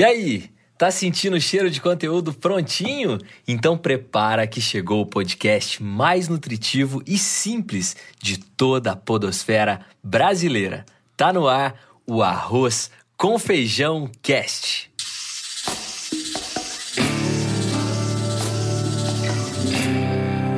E 0.00 0.02
aí, 0.02 0.50
tá 0.78 0.90
sentindo 0.90 1.36
o 1.36 1.40
cheiro 1.42 1.70
de 1.70 1.78
conteúdo 1.78 2.32
prontinho? 2.32 3.18
Então 3.46 3.76
prepara 3.76 4.46
que 4.46 4.58
chegou 4.58 5.02
o 5.02 5.06
podcast 5.06 5.82
mais 5.82 6.26
nutritivo 6.26 7.02
e 7.06 7.18
simples 7.18 7.94
de 8.18 8.38
toda 8.38 8.92
a 8.92 8.96
podosfera 8.96 9.84
brasileira. 10.02 10.86
Tá 11.18 11.34
no 11.34 11.46
ar 11.46 11.78
o 12.06 12.22
Arroz 12.22 12.90
com 13.14 13.38
Feijão 13.38 14.10
Cast. 14.22 14.90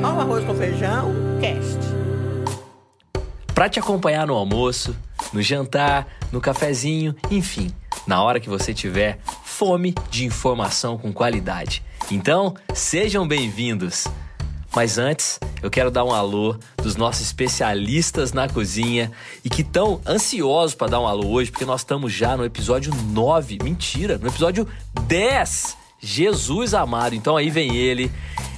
Ó, 0.01 0.07
o 0.07 0.19
Arroz 0.21 0.45
com 0.45 0.55
Feijão 0.55 1.13
Cast. 1.41 1.79
Para 3.53 3.67
te 3.67 3.77
acompanhar 3.77 4.25
no 4.25 4.35
almoço, 4.35 4.95
no 5.33 5.41
jantar, 5.41 6.07
no 6.31 6.39
cafezinho, 6.39 7.13
enfim, 7.29 7.67
na 8.05 8.21
hora 8.21 8.39
que 8.39 8.49
você 8.49 8.73
tiver 8.73 9.19
fome 9.43 9.93
de 10.09 10.25
informação 10.25 10.97
com 10.97 11.11
qualidade. 11.13 11.83
Então, 12.11 12.55
sejam 12.73 13.27
bem-vindos! 13.27 14.07
Mas 14.75 14.97
antes, 14.97 15.39
eu 15.61 15.69
quero 15.69 15.91
dar 15.91 16.03
um 16.03 16.11
alô 16.11 16.55
dos 16.77 16.95
nossos 16.95 17.21
especialistas 17.21 18.33
na 18.33 18.49
cozinha 18.49 19.11
e 19.45 19.49
que 19.49 19.61
estão 19.61 20.01
ansiosos 20.05 20.73
para 20.73 20.87
dar 20.87 20.99
um 20.99 21.05
alô 21.05 21.27
hoje, 21.27 21.51
porque 21.51 21.65
nós 21.65 21.81
estamos 21.81 22.11
já 22.11 22.35
no 22.35 22.43
episódio 22.43 22.91
9. 23.11 23.59
Mentira, 23.61 24.17
no 24.17 24.27
episódio 24.27 24.67
10. 25.07 25.77
Jesus 25.99 26.73
amado. 26.73 27.13
Então 27.13 27.37
aí 27.37 27.51
vem 27.51 27.75
ele, 27.75 28.11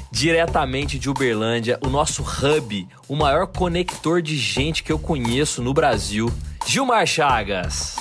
diretamente 0.10 0.98
de 0.98 1.10
Uberlândia, 1.10 1.78
o 1.86 1.90
nosso 1.90 2.24
hub, 2.24 2.88
o 3.10 3.16
maior 3.16 3.48
conector 3.48 4.22
de 4.22 4.38
gente 4.38 4.84
que 4.84 4.92
eu 4.92 4.98
conheço 4.98 5.62
no 5.62 5.74
Brasil, 5.74 6.32
Gilmar 6.66 7.06
Chagas. 7.06 7.98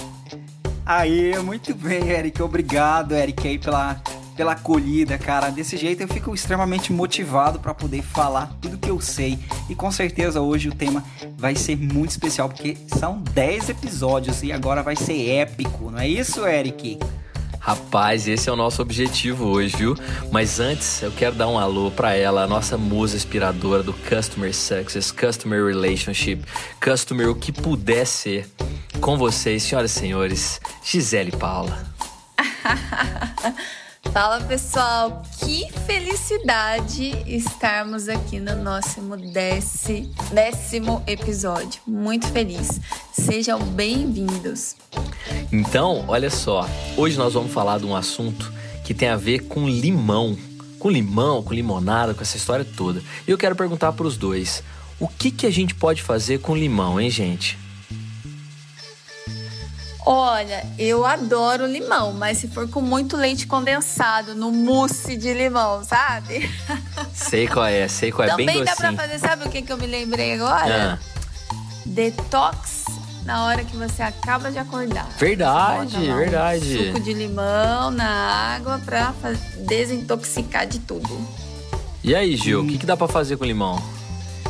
Aí, 0.87 1.37
muito 1.39 1.75
bem, 1.75 2.11
Eric. 2.11 2.43
Obrigado, 2.43 3.13
Eric, 3.13 3.49
aí 3.49 3.59
pela, 3.59 4.01
pela 4.37 4.53
acolhida, 4.53 5.17
cara. 5.17 5.51
Desse 5.51 5.77
jeito 5.77 6.03
eu 6.03 6.09
fico 6.09 6.35
extremamente 6.35 6.93
motivado 6.93 7.59
para 7.59 7.73
poder 7.73 8.03
falar 8.03 8.55
tudo 8.61 8.77
que 8.77 8.91
eu 8.91 9.01
sei. 9.01 9.39
E 9.69 9.75
com 9.75 9.91
certeza 9.91 10.43
hoje 10.43 10.69
o 10.69 10.75
tema 10.75 11.03
vai 11.39 11.55
ser 11.55 11.77
muito 11.77 12.11
especial, 12.11 12.49
porque 12.49 12.77
são 12.87 13.19
10 13.33 13.71
episódios 13.71 14.43
e 14.43 14.53
agora 14.53 14.83
vai 14.83 14.95
ser 14.95 15.31
épico, 15.31 15.91
não 15.91 15.99
é 15.99 16.09
isso, 16.09 16.47
Eric? 16.47 16.99
Rapaz, 17.59 18.29
esse 18.29 18.51
é 18.51 18.53
o 18.53 18.57
nosso 18.57 18.83
objetivo 18.83 19.47
hoje, 19.47 19.75
viu? 19.75 19.97
Mas 20.31 20.61
antes, 20.61 21.01
eu 21.01 21.11
quero 21.11 21.35
dar 21.35 21.49
um 21.49 21.59
alô 21.59 21.91
para 21.91 22.15
ela, 22.15 22.43
a 22.43 22.47
nossa 22.47 22.77
musa 22.77 23.17
inspiradora 23.17 23.83
do 23.83 23.95
Customer 23.95 24.55
Success, 24.55 25.11
Customer 25.11 25.65
Relationship, 25.65 26.45
Customer 26.79 27.31
o 27.31 27.35
que 27.35 27.51
puder 27.51 28.07
ser. 28.07 28.47
Com 29.05 29.19
vocês, 29.19 29.63
senhoras 29.63 29.95
e 29.95 30.01
senhores, 30.01 30.61
Gisele 30.83 31.31
Paula. 31.31 31.79
Fala 34.11 34.41
pessoal, 34.41 35.23
que 35.41 35.71
felicidade 35.85 37.13
estarmos 37.27 38.09
aqui 38.09 38.41
no 38.41 38.57
nosso 38.57 39.03
décimo, 39.31 40.11
décimo 40.33 41.03
episódio. 41.07 41.83
Muito 41.87 42.27
feliz. 42.29 42.81
Sejam 43.13 43.59
bem-vindos. 43.59 44.75
Então, 45.53 46.07
olha 46.09 46.31
só, 46.31 46.67
hoje 46.97 47.19
nós 47.19 47.35
vamos 47.35 47.53
falar 47.53 47.81
de 47.81 47.85
um 47.85 47.95
assunto 47.95 48.51
que 48.85 48.95
tem 48.95 49.11
a 49.11 49.17
ver 49.17 49.41
com 49.41 49.69
limão. 49.69 50.35
Com 50.79 50.89
limão, 50.89 51.43
com 51.43 51.53
limonada, 51.53 52.15
com 52.15 52.23
essa 52.23 52.39
história 52.39 52.65
toda. 52.65 53.03
E 53.29 53.31
eu 53.31 53.37
quero 53.37 53.55
perguntar 53.55 53.93
para 53.93 54.07
os 54.07 54.17
dois: 54.17 54.63
o 54.99 55.07
que, 55.07 55.31
que 55.31 55.47
a 55.47 55.51
gente 55.51 55.75
pode 55.75 56.03
fazer 56.03 56.41
com 56.41 56.57
limão, 56.57 56.99
hein, 56.99 57.11
gente? 57.11 57.63
Olha, 60.07 60.67
eu 60.79 61.05
adoro 61.07 61.67
limão, 61.67 62.13
mas 62.13 62.37
se 62.39 62.49
for 62.49 62.69
com 62.69 62.83
muito 62.83 63.17
leite 63.17 63.47
condensado 63.47 64.35
no 64.35 64.53
mousse 64.53 65.17
de 65.17 65.33
limão, 65.33 65.83
sabe? 65.83 66.51
Sei 67.15 67.47
qual 67.49 67.65
é, 67.65 67.89
sei 67.89 68.13
qual 68.13 68.29
é, 68.29 68.31
Também 68.31 68.47
bem 68.47 68.65
dá 68.65 68.73
docinho. 68.75 68.95
pra 68.95 69.03
fazer, 69.07 69.19
sabe 69.19 69.47
o 69.47 69.51
que, 69.51 69.63
que 69.63 69.73
eu 69.73 69.79
me 69.79 69.87
lembrei 69.87 70.35
agora? 70.35 70.99
Ah, 71.01 71.15
Detox 71.87 72.85
na 73.25 73.47
hora 73.47 73.65
que 73.65 73.75
você 73.77 74.03
acaba 74.03 74.53
de 74.53 74.59
acordar. 74.59 75.09
Verdade, 75.19 75.97
um 75.97 76.17
verdade. 76.17 76.87
Suco 76.89 77.01
de 77.01 77.15
limão 77.15 77.91
na 77.91 78.07
água 78.55 78.79
pra 78.85 79.15
desintoxicar 79.67 80.67
de 80.67 80.81
tudo. 80.81 81.27
E 82.03 82.15
aí, 82.15 82.37
Gil, 82.37 82.61
o 82.63 82.67
que, 82.67 82.77
que 82.77 82.85
dá 82.85 82.95
para 82.99 83.09
fazer 83.09 83.39
com 83.39 83.45
limão? 83.47 83.83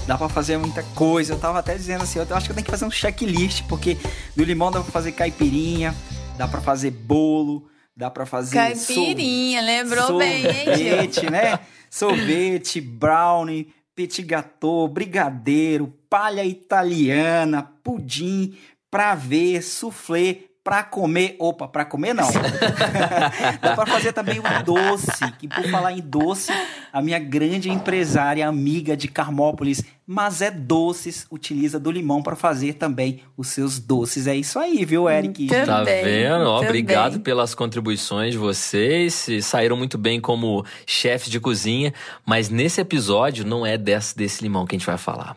Dá 0.07 0.19
pra 0.19 0.29
fazer 0.29 0.59
muita 0.59 0.83
coisa. 0.95 1.33
Eu 1.33 1.39
tava 1.39 1.59
até 1.59 1.75
dizendo 1.75 2.03
assim, 2.03 2.19
eu 2.19 2.37
acho 2.37 2.47
que 2.47 2.53
eu 2.53 2.55
tenho 2.55 2.65
que 2.65 2.71
fazer 2.71 2.85
um 2.85 2.91
checklist, 2.91 3.65
porque 3.69 3.97
do 4.37 4.45
limão 4.45 4.71
dá 4.71 4.81
pra 4.81 4.93
fazer 4.93 5.13
caipirinha, 5.13 5.95
dá 6.37 6.47
pra 6.47 6.61
fazer 6.61 6.91
bolo, 6.91 7.67
dá 7.97 8.11
pra 8.11 8.27
fazer 8.27 8.57
Caipirinha, 8.57 9.61
lembrou 9.63 10.19
bem, 10.19 10.45
hein, 10.47 10.65
sorvete, 10.65 11.31
né? 11.31 11.59
Sorvete, 11.91 12.81
brownie, 12.81 13.73
petit 13.95 14.23
gâteau, 14.23 14.89
brigadeiro, 14.89 15.95
palha 16.11 16.45
italiana, 16.45 17.63
pudim, 17.83 18.57
pra 18.91 19.15
ver, 19.15 19.63
soufflé, 19.63 20.39
pra 20.65 20.83
comer. 20.83 21.37
Opa, 21.39 21.69
pra 21.69 21.85
comer 21.85 22.15
não. 22.15 22.29
Dá 23.61 23.75
pra 23.77 23.85
fazer 23.87 24.15
também 24.15 24.41
o 24.41 24.63
doce, 24.65 25.31
que 25.39 25.47
por 25.47 25.69
falar 25.69 25.93
em 25.93 26.01
doce, 26.01 26.51
a 26.91 27.03
minha 27.03 27.19
grande 27.19 27.71
empresária 27.71 28.49
amiga 28.49 28.97
de 28.97 29.07
Carmópolis, 29.07 29.85
mas 30.07 30.43
é 30.43 30.51
doces, 30.51 31.27
utiliza 31.31 31.79
do 31.79 31.91
limão 31.91 32.23
pra 32.23 32.37
fazer 32.37 32.75
também 32.75 33.23
os 33.37 33.49
seus 33.49 33.79
doces. 33.79 34.27
É 34.27 34.37
isso 34.37 34.59
aí, 34.59 34.85
viu, 34.85 35.09
Eric? 35.09 35.47
Tá 35.47 35.65
Também, 35.65 36.05
vendo? 36.05 36.45
Ó, 36.45 36.61
obrigado 36.61 37.21
pelas 37.21 37.55
contribuições 37.55 38.33
de 38.33 38.39
vocês. 38.39 39.15
Se 39.15 39.41
Saíram 39.41 39.77
muito 39.77 39.97
bem 39.97 40.21
como 40.21 40.65
chefes 40.87 41.31
de 41.31 41.41
cozinha, 41.41 41.95
mas 42.27 42.51
nesse 42.51 42.81
episódio 42.81 43.47
não 43.47 43.65
é 43.65 43.79
desse, 43.79 44.17
desse 44.17 44.43
limão 44.43 44.67
que 44.67 44.75
a 44.75 44.79
gente 44.79 44.87
vai 44.87 44.99
falar. 44.99 45.37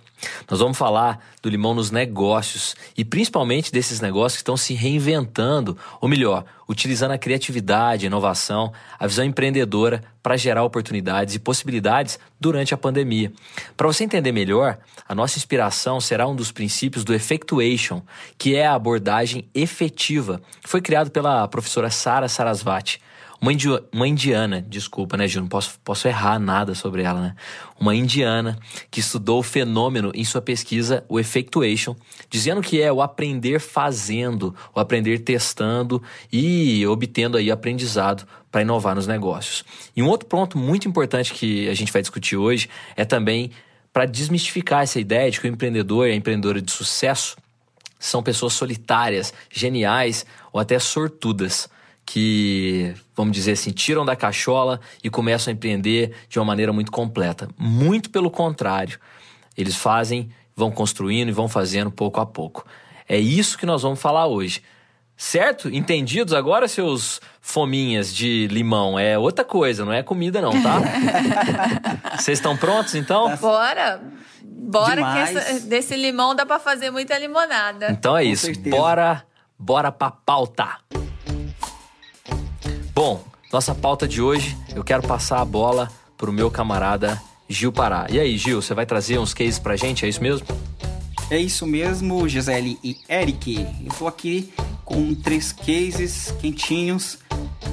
Nós 0.49 0.59
vamos 0.59 0.77
falar 0.77 1.23
do 1.41 1.49
limão 1.49 1.73
nos 1.73 1.91
negócios 1.91 2.75
e 2.97 3.05
principalmente 3.05 3.71
desses 3.71 4.01
negócios 4.01 4.37
que 4.37 4.41
estão 4.41 4.57
se 4.57 4.73
reinventando, 4.73 5.77
ou 6.01 6.09
melhor, 6.09 6.43
utilizando 6.67 7.11
a 7.11 7.17
criatividade, 7.17 8.05
a 8.05 8.07
inovação, 8.07 8.73
a 8.99 9.05
visão 9.05 9.23
empreendedora 9.23 10.03
para 10.21 10.35
gerar 10.35 10.63
oportunidades 10.63 11.35
e 11.35 11.39
possibilidades 11.39 12.19
durante 12.39 12.73
a 12.73 12.77
pandemia. 12.77 13.31
Para 13.75 13.87
você 13.87 14.03
entender 14.03 14.31
melhor, 14.31 14.56
a 14.63 15.15
nossa 15.15 15.37
inspiração 15.37 15.99
será 15.99 16.27
um 16.27 16.35
dos 16.35 16.51
princípios 16.51 17.03
do 17.03 17.13
Effectuation, 17.13 18.01
que 18.37 18.55
é 18.55 18.65
a 18.65 18.75
abordagem 18.75 19.47
efetiva, 19.53 20.41
que 20.61 20.69
foi 20.69 20.81
criado 20.81 21.11
pela 21.11 21.47
professora 21.47 21.89
Sara 21.89 22.27
Sarasvati. 22.27 23.01
Uma, 23.39 23.51
uma 23.93 24.07
indiana, 24.07 24.65
desculpa, 24.67 25.15
né, 25.15 25.27
Gil? 25.27 25.41
Não 25.41 25.47
posso, 25.47 25.79
posso 25.83 26.07
errar 26.07 26.39
nada 26.39 26.73
sobre 26.73 27.03
ela, 27.03 27.21
né? 27.21 27.35
Uma 27.79 27.93
indiana 27.93 28.57
que 28.89 28.99
estudou 28.99 29.39
o 29.39 29.43
fenômeno 29.43 30.11
em 30.15 30.25
sua 30.25 30.41
pesquisa, 30.41 31.05
o 31.07 31.19
Effectuation, 31.19 31.95
dizendo 32.31 32.61
que 32.61 32.81
é 32.81 32.91
o 32.91 32.99
aprender 32.99 33.59
fazendo, 33.59 34.55
o 34.73 34.79
aprender 34.79 35.19
testando 35.19 36.01
e 36.33 36.85
obtendo 36.87 37.37
aí 37.37 37.51
aprendizado 37.51 38.27
para 38.51 38.63
inovar 38.63 38.95
nos 38.95 39.05
negócios. 39.05 39.63
E 39.95 40.01
um 40.01 40.07
outro 40.07 40.27
ponto 40.27 40.57
muito 40.57 40.87
importante 40.87 41.31
que 41.31 41.69
a 41.69 41.75
gente 41.75 41.93
vai 41.93 42.01
discutir 42.01 42.37
hoje 42.37 42.67
é 42.95 43.05
também 43.05 43.51
para 43.97 44.05
desmistificar 44.05 44.83
essa 44.83 44.99
ideia 44.99 45.31
de 45.31 45.41
que 45.41 45.47
o 45.47 45.49
empreendedor 45.49 46.07
e 46.07 46.11
a 46.11 46.15
empreendedora 46.15 46.61
de 46.61 46.71
sucesso 46.71 47.35
são 47.97 48.21
pessoas 48.21 48.53
solitárias, 48.53 49.33
geniais 49.49 50.23
ou 50.53 50.59
até 50.59 50.77
sortudas 50.77 51.67
que, 52.05 52.93
vamos 53.15 53.35
dizer 53.35 53.53
assim, 53.53 53.71
tiram 53.71 54.05
da 54.05 54.15
cachola 54.15 54.79
e 55.03 55.09
começam 55.09 55.51
a 55.51 55.55
empreender 55.55 56.13
de 56.29 56.37
uma 56.37 56.45
maneira 56.45 56.71
muito 56.71 56.91
completa. 56.91 57.49
Muito 57.57 58.11
pelo 58.11 58.29
contrário, 58.29 58.99
eles 59.57 59.75
fazem, 59.75 60.29
vão 60.55 60.69
construindo 60.69 61.29
e 61.29 61.31
vão 61.31 61.47
fazendo 61.47 61.89
pouco 61.89 62.19
a 62.19 62.25
pouco. 62.27 62.67
É 63.09 63.17
isso 63.17 63.57
que 63.57 63.65
nós 63.65 63.81
vamos 63.81 63.99
falar 63.99 64.27
hoje. 64.27 64.61
Certo? 65.19 65.67
Entendidos 65.73 66.31
agora, 66.33 66.67
seus 66.67 67.19
fominhas 67.41 68.13
de 68.13 68.47
limão? 68.51 68.99
É 68.99 69.17
outra 69.17 69.43
coisa, 69.43 69.83
não 69.83 69.91
é 69.91 70.03
comida 70.03 70.39
não, 70.39 70.51
tá? 70.61 70.79
Vocês 72.19 72.37
estão 72.37 72.55
prontos 72.55 72.93
então? 72.93 73.35
Bora! 73.37 73.99
Bora 74.43 74.95
Demais. 74.95 75.29
que 75.31 75.37
essa- 75.37 75.59
desse 75.61 75.95
limão 75.95 76.35
dá 76.35 76.45
pra 76.45 76.59
fazer 76.59 76.91
muita 76.91 77.17
limonada. 77.17 77.89
Então 77.91 78.15
é 78.17 78.23
Com 78.25 78.29
isso, 78.29 78.45
certeza. 78.45 78.75
bora, 78.75 79.23
bora 79.57 79.91
pra 79.91 80.11
pauta. 80.11 80.77
Bom, 82.93 83.23
nossa 83.51 83.73
pauta 83.73 84.07
de 84.07 84.21
hoje, 84.21 84.57
eu 84.75 84.83
quero 84.83 85.01
passar 85.07 85.39
a 85.41 85.45
bola 85.45 85.89
pro 86.17 86.31
meu 86.33 86.51
camarada 86.51 87.19
Gil 87.47 87.71
Pará. 87.71 88.07
E 88.09 88.19
aí, 88.19 88.37
Gil, 88.37 88.61
você 88.61 88.73
vai 88.73 88.85
trazer 88.85 89.17
uns 89.19 89.33
cases 89.33 89.57
pra 89.57 89.75
gente, 89.75 90.05
é 90.05 90.09
isso 90.09 90.21
mesmo? 90.21 90.45
É 91.29 91.37
isso 91.39 91.65
mesmo, 91.65 92.27
Gisele 92.27 92.77
e 92.83 92.97
Eric. 93.09 93.65
Eu 93.85 93.93
tô 93.97 94.07
aqui 94.07 94.53
com 94.87 95.13
três 95.13 95.51
cases 95.51 96.33
quentinhos 96.39 97.19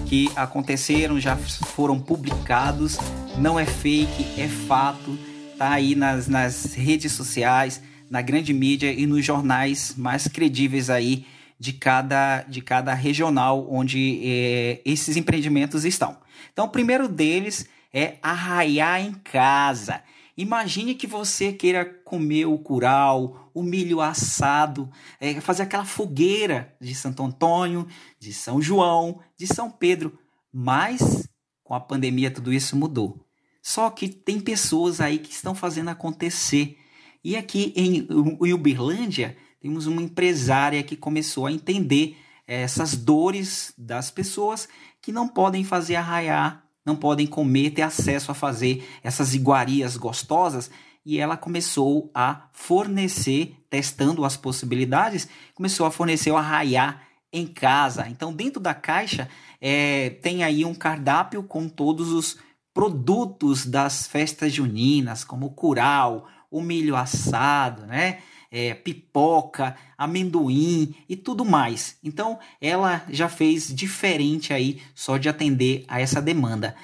que 0.07 0.29
aconteceram, 0.35 1.21
já 1.21 1.37
foram 1.37 1.99
publicados. 2.01 2.99
Não 3.39 3.59
é 3.59 3.65
fake, 3.65 4.41
é 4.41 4.49
fato. 4.49 5.17
Tá 5.57 5.71
aí 5.71 5.95
nas, 5.95 6.27
nas 6.27 6.75
redes 6.75 7.13
sociais, 7.13 7.81
na 8.11 8.21
grande 8.21 8.53
mídia 8.53 8.93
e 8.93 9.07
nos 9.07 9.25
jornais 9.25 9.95
mais 9.97 10.27
credíveis 10.27 10.91
aí 10.91 11.25
de 11.57 11.73
cada, 11.73 12.43
de 12.49 12.61
cada 12.61 12.93
regional 12.93 13.65
onde 13.71 14.21
é, 14.25 14.81
esses 14.85 15.17
empreendimentos 15.17 15.85
estão. 15.85 16.17
Então, 16.53 16.65
o 16.65 16.71
primeiro 16.71 17.07
deles 17.07 17.69
é 17.93 18.15
arraiar 18.21 19.01
em 19.01 19.13
casa. 19.13 20.03
Imagine 20.37 20.95
que 20.95 21.07
você 21.07 21.53
queira 21.53 21.85
comer 21.85 22.47
o 22.47 22.59
curau, 22.59 23.51
o 23.55 23.63
milho 23.63 24.01
assado, 24.01 24.91
é, 25.21 25.41
fazer 25.41 25.63
aquela 25.63 25.85
fogueira 25.85 26.75
de 26.81 26.95
Santo 26.95 27.23
Antônio, 27.23 27.87
de 28.19 28.33
São 28.33 28.61
João, 28.61 29.21
de 29.37 29.47
São 29.47 29.71
Pedro. 29.71 30.19
Mas 30.53 31.29
com 31.65 31.75
a 31.75 31.81
pandemia 31.81 32.31
tudo 32.31 32.53
isso 32.53 32.77
mudou. 32.77 33.27
Só 33.63 33.89
que 33.91 34.09
tem 34.09 34.39
pessoas 34.39 35.01
aí 35.01 35.19
que 35.19 35.33
estão 35.33 35.55
fazendo 35.55 35.89
acontecer. 35.89 36.79
E 37.25 37.37
aqui 37.37 37.73
em, 37.75 38.07
Uberlândia 38.53 39.37
temos 39.61 39.87
uma 39.87 40.03
empresária 40.03 40.83
que 40.83 40.97
começou 40.97 41.47
a 41.47 41.53
entender 41.53 42.19
essas 42.47 42.95
dores 42.95 43.73
das 43.79 44.11
pessoas 44.11 44.69
que 45.01 45.11
não 45.11 45.27
podem 45.27 45.65
fazer 45.65 45.97
arraiar 45.97 46.64
não 46.85 46.97
podem 46.97 47.27
comer, 47.27 47.71
ter 47.71 47.83
acesso 47.83 48.31
a 48.31 48.35
fazer 48.35 48.87
essas 49.03 49.35
iguarias 49.35 49.97
gostosas. 49.97 50.71
E 51.05 51.19
ela 51.19 51.37
começou 51.37 52.11
a 52.15 52.49
fornecer, 52.53 53.55
testando 53.69 54.25
as 54.25 54.37
possibilidades, 54.37 55.29
começou 55.55 55.87
a 55.87 55.91
fornecer 55.91 56.31
o 56.31 56.37
arraiá 56.37 57.01
em 57.33 57.47
casa. 57.47 58.09
Então, 58.09 58.33
dentro 58.33 58.61
da 58.61 58.73
caixa, 58.73 59.29
é, 59.61 60.11
tem 60.23 60.45
aí 60.45 60.65
um 60.65 60.75
cardápio 60.75 61.43
com 61.43 61.69
todos 61.69 62.11
os 62.11 62.39
produtos 62.73 63.67
das 63.67 64.07
festas 64.07 64.53
juninas, 64.53 65.25
como 65.25 65.47
o 65.47 65.51
curau, 65.51 66.27
o 66.51 66.61
milho 66.61 66.97
assado, 66.97 67.87
né? 67.87 68.19
É, 68.55 68.73
pipoca, 68.73 69.77
amendoim 69.99 70.95
e 71.09 71.17
tudo 71.17 71.45
mais. 71.45 71.99
Então 72.05 72.39
ela 72.61 73.05
já 73.11 73.29
fez 73.29 73.75
diferente 73.75 74.53
aí 74.53 74.81
só 74.95 75.17
de 75.17 75.29
atender 75.29 75.85
a 75.89 76.01
essa 76.01 76.23
demanda. 76.23 76.77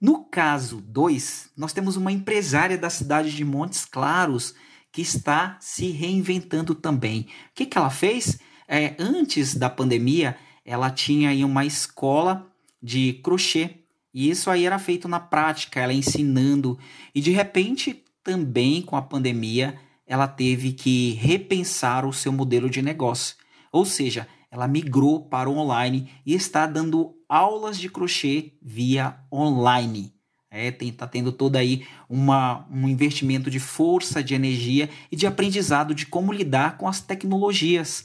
No 0.00 0.24
caso 0.24 0.80
2, 0.80 1.50
nós 1.56 1.72
temos 1.72 1.96
uma 1.96 2.10
empresária 2.10 2.76
da 2.76 2.90
cidade 2.90 3.30
de 3.30 3.44
Montes 3.44 3.84
Claros 3.84 4.52
que 4.90 5.00
está 5.00 5.56
se 5.60 5.92
reinventando 5.92 6.74
também. 6.74 7.20
O 7.20 7.26
que, 7.54 7.66
que 7.66 7.78
ela 7.78 7.88
fez? 7.88 8.40
É, 8.66 8.96
antes 8.98 9.54
da 9.54 9.70
pandemia, 9.70 10.36
ela 10.64 10.90
tinha 10.90 11.30
aí 11.30 11.44
uma 11.44 11.64
escola 11.64 12.50
de 12.82 13.20
crochê. 13.22 13.76
E 14.12 14.28
isso 14.28 14.50
aí 14.50 14.66
era 14.66 14.78
feito 14.78 15.06
na 15.06 15.20
prática, 15.20 15.78
ela 15.78 15.92
ensinando. 15.92 16.76
E 17.14 17.20
de 17.20 17.30
repente, 17.30 18.02
também 18.24 18.82
com 18.82 18.96
a 18.96 19.02
pandemia, 19.02 19.78
ela 20.12 20.28
teve 20.28 20.74
que 20.74 21.12
repensar 21.12 22.04
o 22.04 22.12
seu 22.12 22.30
modelo 22.30 22.68
de 22.68 22.82
negócio. 22.82 23.34
Ou 23.72 23.86
seja, 23.86 24.28
ela 24.50 24.68
migrou 24.68 25.24
para 25.24 25.48
o 25.48 25.56
online 25.56 26.10
e 26.26 26.34
está 26.34 26.66
dando 26.66 27.14
aulas 27.26 27.78
de 27.78 27.88
crochê 27.88 28.52
via 28.60 29.18
online. 29.32 30.12
É, 30.50 30.68
está 30.68 31.06
tendo 31.06 31.32
todo 31.32 31.56
aí 31.56 31.86
uma, 32.10 32.68
um 32.70 32.86
investimento 32.86 33.50
de 33.50 33.58
força, 33.58 34.22
de 34.22 34.34
energia 34.34 34.90
e 35.10 35.16
de 35.16 35.26
aprendizado 35.26 35.94
de 35.94 36.04
como 36.04 36.30
lidar 36.30 36.76
com 36.76 36.86
as 36.86 37.00
tecnologias. 37.00 38.04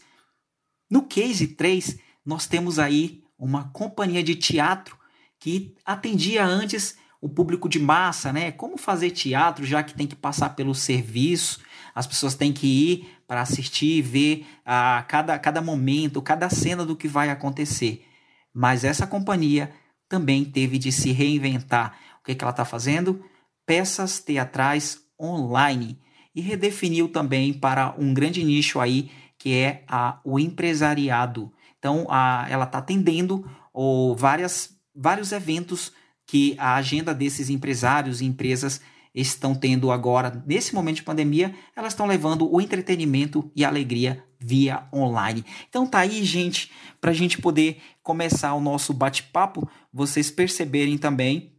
No 0.89 1.03
case 1.03 1.45
3, 1.45 1.99
nós 2.25 2.47
temos 2.47 2.79
aí 2.79 3.21
uma 3.37 3.65
companhia 3.71 4.23
de 4.23 4.33
teatro 4.33 4.97
que 5.37 5.75
atendia 5.83 6.45
antes 6.45 6.95
o 7.21 7.27
público 7.29 7.67
de 7.67 7.79
massa, 7.79 8.31
né? 8.31 8.51
Como 8.51 8.77
fazer 8.77 9.11
teatro, 9.11 9.65
já 9.65 9.81
que 9.83 9.93
tem 9.93 10.07
que 10.07 10.15
passar 10.15 10.49
pelo 10.49 10.75
serviço, 10.75 11.59
as 11.93 12.05
pessoas 12.05 12.35
têm 12.35 12.53
que 12.53 12.67
ir 12.67 13.09
para 13.27 13.41
assistir, 13.41 14.01
ver 14.01 14.45
a 14.65 15.03
cada, 15.07 15.37
cada 15.39 15.61
momento, 15.61 16.21
cada 16.21 16.49
cena 16.49 16.85
do 16.85 16.95
que 16.95 17.07
vai 17.07 17.29
acontecer. 17.29 18.05
Mas 18.53 18.83
essa 18.83 19.05
companhia 19.05 19.71
também 20.07 20.45
teve 20.45 20.77
de 20.77 20.91
se 20.91 21.11
reinventar. 21.11 21.97
O 22.21 22.23
que, 22.23 22.35
que 22.35 22.43
ela 22.43 22.51
está 22.51 22.63
fazendo? 22.63 23.23
Peças 23.65 24.19
teatrais 24.19 24.99
online. 25.19 25.99
E 26.33 26.41
redefiniu 26.41 27.09
também 27.09 27.51
para 27.51 27.95
um 27.97 28.13
grande 28.13 28.43
nicho 28.43 28.79
aí, 28.79 29.09
que 29.37 29.53
é 29.55 29.83
a, 29.87 30.19
o 30.23 30.39
empresariado. 30.39 31.51
Então, 31.79 32.07
a, 32.09 32.45
ela 32.49 32.65
está 32.65 32.77
atendendo 32.77 33.49
ou, 33.73 34.15
várias, 34.15 34.75
vários 34.95 35.31
eventos 35.31 35.91
que 36.27 36.55
a 36.59 36.75
agenda 36.75 37.13
desses 37.15 37.49
empresários 37.49 38.21
e 38.21 38.25
empresas 38.25 38.81
estão 39.15 39.55
tendo 39.55 39.91
agora, 39.91 40.43
nesse 40.45 40.75
momento 40.75 40.97
de 40.97 41.03
pandemia, 41.03 41.55
elas 41.75 41.93
estão 41.93 42.05
levando 42.05 42.53
o 42.53 42.61
entretenimento 42.61 43.49
e 43.55 43.65
a 43.65 43.67
alegria 43.67 44.23
via 44.39 44.87
online. 44.93 45.43
Então 45.67 45.87
tá 45.87 45.99
aí, 45.99 46.23
gente, 46.23 46.69
para 47.01 47.09
a 47.09 47.13
gente 47.13 47.41
poder 47.41 47.81
começar 48.03 48.53
o 48.53 48.61
nosso 48.61 48.93
bate-papo, 48.93 49.67
vocês 49.91 50.29
perceberem 50.29 50.97
também 50.97 51.53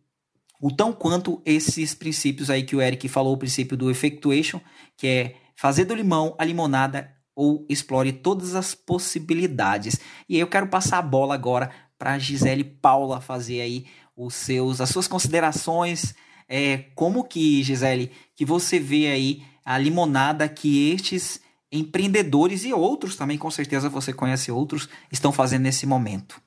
o 0.61 0.71
tão 0.71 0.93
quanto 0.93 1.43
esses 1.45 1.95
princípios 1.95 2.51
aí 2.51 2.63
que 2.63 2.77
o 2.77 2.83
Eric 2.83 3.09
falou, 3.09 3.35
o 3.35 3.39
princípio 3.39 3.77
do 3.77 3.91
effectuation, 3.91 4.61
que 4.97 5.07
é 5.07 5.37
fazer 5.57 5.85
do 5.85 5.95
limão 5.95 6.37
a 6.39 6.45
limonada 6.45 7.13
ou 7.35 7.65
explore 7.69 8.13
todas 8.13 8.55
as 8.55 8.75
possibilidades. 8.75 9.99
E 10.29 10.35
aí 10.35 10.41
eu 10.41 10.49
quero 10.49 10.69
passar 10.69 10.99
a 10.99 11.03
bola 11.03 11.35
agora 11.35 11.71
para 11.97 12.13
a 12.13 12.19
Gisele 12.19 12.65
Paula 12.65 13.21
fazer 13.21 13.61
aí 13.61 13.87
os 14.19 14.35
seus, 14.35 14.81
as 14.81 14.91
suas 14.91 15.07
considerações. 15.07 16.15
É, 16.49 16.79
como 16.95 17.23
que, 17.23 17.63
Gisele, 17.63 18.11
que 18.35 18.45
você 18.45 18.81
vê 18.81 19.07
aí 19.07 19.43
a 19.65 19.79
limonada 19.79 20.49
que 20.49 20.91
estes 20.91 21.41
empreendedores 21.71 22.65
e 22.65 22.73
outros 22.73 23.15
também, 23.15 23.39
com 23.39 23.51
certeza 23.51 23.89
você 23.89 24.13
conhece 24.13 24.51
outros, 24.51 24.89
estão 25.13 25.31
fazendo 25.31 25.63
nesse 25.63 25.87
momento? 25.87 26.41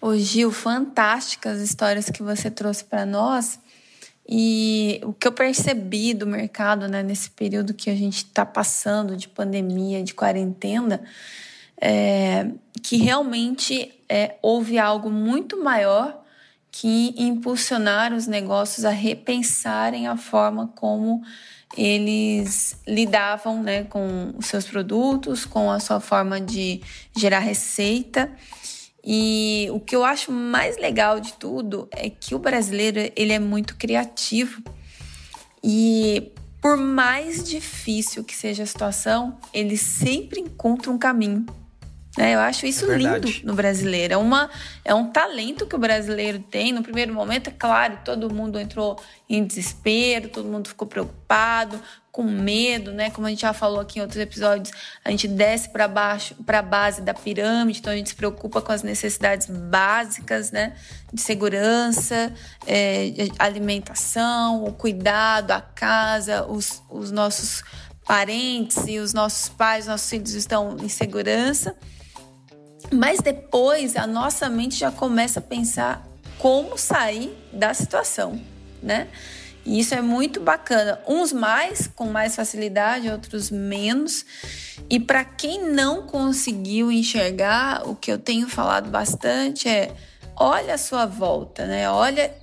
Ô 0.00 0.16
Gil, 0.16 0.52
fantásticas 0.52 1.60
histórias 1.60 2.08
que 2.08 2.22
você 2.22 2.50
trouxe 2.50 2.84
para 2.84 3.04
nós. 3.04 3.58
E 4.30 5.00
o 5.02 5.12
que 5.14 5.26
eu 5.26 5.32
percebi 5.32 6.12
do 6.12 6.26
mercado 6.26 6.86
né, 6.86 7.02
nesse 7.02 7.30
período 7.30 7.72
que 7.72 7.88
a 7.88 7.96
gente 7.96 8.18
está 8.18 8.44
passando 8.44 9.16
de 9.16 9.26
pandemia, 9.26 10.04
de 10.04 10.12
quarentena, 10.12 11.02
é 11.80 12.50
que 12.82 12.98
realmente 12.98 13.97
é, 14.08 14.36
houve 14.42 14.78
algo 14.78 15.10
muito 15.10 15.62
maior 15.62 16.22
que 16.70 17.14
impulsionar 17.16 18.12
os 18.12 18.26
negócios 18.26 18.84
a 18.84 18.90
repensarem 18.90 20.06
a 20.06 20.16
forma 20.16 20.68
como 20.74 21.22
eles 21.76 22.76
lidavam 22.86 23.62
né, 23.62 23.84
com 23.84 24.32
os 24.36 24.46
seus 24.46 24.64
produtos, 24.64 25.44
com 25.44 25.70
a 25.70 25.80
sua 25.80 26.00
forma 26.00 26.40
de 26.40 26.80
gerar 27.16 27.40
receita. 27.40 28.30
E 29.04 29.68
o 29.72 29.80
que 29.80 29.94
eu 29.94 30.04
acho 30.04 30.32
mais 30.32 30.76
legal 30.78 31.20
de 31.20 31.32
tudo 31.34 31.88
é 31.92 32.10
que 32.10 32.34
o 32.34 32.38
brasileiro 32.38 32.98
ele 33.16 33.32
é 33.32 33.38
muito 33.38 33.76
criativo 33.76 34.62
e 35.62 36.32
por 36.60 36.76
mais 36.76 37.42
difícil 37.42 38.24
que 38.24 38.34
seja 38.34 38.64
a 38.64 38.66
situação, 38.66 39.38
ele 39.54 39.76
sempre 39.76 40.40
encontra 40.40 40.90
um 40.90 40.98
caminho 40.98 41.46
né? 42.18 42.34
Eu 42.34 42.40
acho 42.40 42.66
isso 42.66 42.90
é 42.90 42.98
lindo 42.98 43.28
no 43.44 43.54
brasileiro. 43.54 44.14
É, 44.14 44.16
uma, 44.16 44.50
é 44.84 44.92
um 44.92 45.06
talento 45.12 45.64
que 45.68 45.76
o 45.76 45.78
brasileiro 45.78 46.40
tem. 46.40 46.72
No 46.72 46.82
primeiro 46.82 47.14
momento, 47.14 47.46
é 47.46 47.52
claro, 47.56 48.00
todo 48.04 48.34
mundo 48.34 48.58
entrou 48.58 49.00
em 49.28 49.44
desespero, 49.44 50.28
todo 50.28 50.48
mundo 50.48 50.68
ficou 50.68 50.88
preocupado, 50.88 51.80
com 52.10 52.24
medo, 52.24 52.90
né? 52.90 53.08
Como 53.10 53.24
a 53.28 53.30
gente 53.30 53.42
já 53.42 53.52
falou 53.52 53.78
aqui 53.78 54.00
em 54.00 54.02
outros 54.02 54.20
episódios, 54.20 54.72
a 55.04 55.12
gente 55.12 55.28
desce 55.28 55.68
para 55.68 55.86
baixo, 55.86 56.34
para 56.44 56.58
a 56.58 56.62
base 56.62 57.02
da 57.02 57.14
pirâmide, 57.14 57.78
então 57.78 57.92
a 57.92 57.96
gente 57.96 58.08
se 58.08 58.16
preocupa 58.16 58.60
com 58.60 58.72
as 58.72 58.82
necessidades 58.82 59.46
básicas, 59.46 60.50
né? 60.50 60.74
De 61.12 61.20
segurança, 61.20 62.34
é, 62.66 63.12
alimentação, 63.38 64.64
o 64.64 64.72
cuidado, 64.72 65.52
a 65.52 65.60
casa, 65.60 66.44
os, 66.46 66.82
os 66.90 67.12
nossos 67.12 67.62
parentes 68.04 68.88
e 68.88 68.98
os 68.98 69.14
nossos 69.14 69.48
pais, 69.50 69.86
nossos 69.86 70.10
filhos 70.10 70.34
estão 70.34 70.76
em 70.80 70.88
segurança. 70.88 71.76
Mas 72.92 73.20
depois 73.20 73.96
a 73.96 74.06
nossa 74.06 74.48
mente 74.48 74.76
já 74.76 74.90
começa 74.90 75.40
a 75.40 75.42
pensar 75.42 76.06
como 76.38 76.78
sair 76.78 77.36
da 77.52 77.74
situação, 77.74 78.40
né? 78.82 79.08
E 79.66 79.80
isso 79.80 79.94
é 79.94 80.00
muito 80.00 80.40
bacana. 80.40 80.98
Uns 81.06 81.32
mais, 81.32 81.86
com 81.86 82.06
mais 82.06 82.34
facilidade, 82.34 83.10
outros 83.10 83.50
menos. 83.50 84.24
E 84.88 84.98
para 84.98 85.24
quem 85.24 85.70
não 85.70 86.06
conseguiu 86.06 86.90
enxergar, 86.90 87.86
o 87.86 87.94
que 87.94 88.10
eu 88.10 88.18
tenho 88.18 88.48
falado 88.48 88.88
bastante 88.88 89.68
é: 89.68 89.94
olha 90.34 90.74
a 90.74 90.78
sua 90.78 91.04
volta, 91.04 91.66
né? 91.66 91.90
Olha 91.90 92.34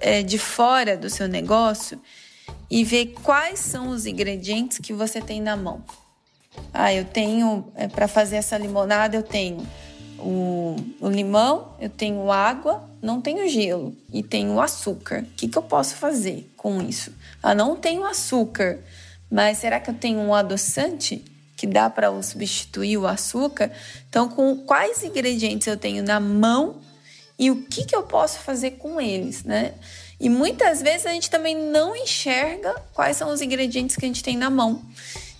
é, 0.00 0.22
de 0.22 0.38
fora 0.38 0.96
do 0.96 1.08
seu 1.08 1.28
negócio 1.28 2.00
e 2.68 2.82
vê 2.82 3.06
quais 3.06 3.60
são 3.60 3.88
os 3.88 4.04
ingredientes 4.04 4.78
que 4.78 4.92
você 4.92 5.20
tem 5.20 5.40
na 5.40 5.56
mão. 5.56 5.84
Ah, 6.74 6.92
eu 6.92 7.04
tenho 7.04 7.70
é, 7.76 7.86
para 7.86 8.08
fazer 8.08 8.36
essa 8.36 8.58
limonada, 8.58 9.16
eu 9.16 9.22
tenho 9.22 9.64
o, 10.22 10.76
o, 11.00 11.08
limão, 11.08 11.74
eu 11.80 11.90
tenho 11.90 12.30
água, 12.30 12.88
não 13.02 13.20
tenho 13.20 13.48
gelo 13.48 13.94
e 14.12 14.22
tenho 14.22 14.60
açúcar. 14.60 15.22
O 15.22 15.36
que, 15.36 15.48
que 15.48 15.58
eu 15.58 15.62
posso 15.62 15.96
fazer 15.96 16.50
com 16.56 16.80
isso? 16.80 17.12
Ah, 17.42 17.54
não 17.54 17.76
tenho 17.76 18.04
açúcar, 18.04 18.78
mas 19.30 19.58
será 19.58 19.80
que 19.80 19.90
eu 19.90 19.94
tenho 19.94 20.18
um 20.20 20.34
adoçante? 20.34 21.24
Que 21.56 21.66
dá 21.66 21.90
para 21.90 22.22
substituir 22.22 22.96
o 22.96 23.06
açúcar. 23.06 23.70
Então, 24.08 24.28
com 24.28 24.56
quais 24.56 25.02
ingredientes 25.02 25.66
eu 25.66 25.76
tenho 25.76 26.02
na 26.02 26.18
mão 26.18 26.76
e 27.38 27.50
o 27.50 27.62
que, 27.62 27.84
que 27.84 27.94
eu 27.94 28.02
posso 28.02 28.38
fazer 28.38 28.72
com 28.72 29.00
eles, 29.00 29.44
né? 29.44 29.74
E 30.18 30.28
muitas 30.28 30.80
vezes 30.80 31.06
a 31.06 31.10
gente 31.10 31.28
também 31.28 31.56
não 31.56 31.96
enxerga 31.96 32.74
quais 32.94 33.16
são 33.16 33.32
os 33.32 33.40
ingredientes 33.40 33.96
que 33.96 34.04
a 34.04 34.08
gente 34.08 34.22
tem 34.22 34.36
na 34.36 34.48
mão. 34.48 34.82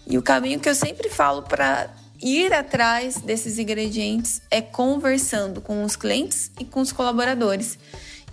E 0.07 0.19
o 0.19 0.23
caminho 0.23 0.59
que 0.59 0.69
eu 0.69 0.75
sempre 0.75 1.09
falo 1.09 1.43
para 1.43 1.89
ir 2.23 2.53
atrás 2.53 3.17
desses 3.17 3.59
ingredientes 3.59 4.41
é 4.51 4.63
conversando 4.63 5.61
com 5.61 5.83
os 5.85 5.97
clientes 5.97 6.51
e 6.59 6.65
com 6.65 6.81
os 6.81 6.93
colaboradores, 6.93 7.79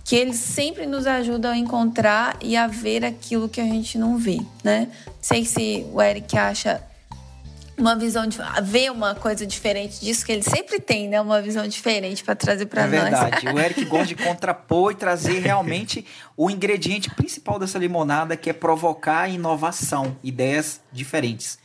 que 0.04 0.14
eles 0.14 0.36
sempre 0.36 0.86
nos 0.86 1.06
ajudam 1.06 1.50
a 1.50 1.56
encontrar 1.56 2.36
e 2.40 2.56
a 2.56 2.66
ver 2.66 3.04
aquilo 3.04 3.48
que 3.48 3.60
a 3.60 3.64
gente 3.64 3.98
não 3.98 4.16
vê, 4.16 4.40
né? 4.62 4.88
Não 5.06 5.14
sei 5.20 5.44
se 5.44 5.86
o 5.92 6.00
Eric 6.00 6.36
acha 6.38 6.82
uma 7.76 7.96
visão 7.96 8.26
de 8.26 8.38
ver 8.62 8.92
uma 8.92 9.14
coisa 9.14 9.46
diferente 9.46 10.00
disso 10.00 10.24
que 10.24 10.32
ele 10.32 10.42
sempre 10.42 10.78
tem, 10.78 11.08
né? 11.08 11.20
Uma 11.20 11.40
visão 11.40 11.66
diferente 11.66 12.22
para 12.22 12.34
trazer 12.34 12.66
para 12.66 12.82
é 12.82 12.86
nós. 12.86 12.94
É 12.94 13.00
verdade. 13.00 13.48
o 13.48 13.58
Eric 13.58 13.84
gosta 13.86 14.06
de 14.06 14.16
contrapor 14.22 14.92
e 14.92 14.94
trazer 14.94 15.40
realmente 15.40 16.04
o 16.36 16.50
ingrediente 16.50 17.10
principal 17.10 17.58
dessa 17.58 17.78
limonada, 17.78 18.36
que 18.36 18.50
é 18.50 18.52
provocar 18.52 19.28
inovação, 19.28 20.16
ideias 20.22 20.80
diferentes. 20.92 21.58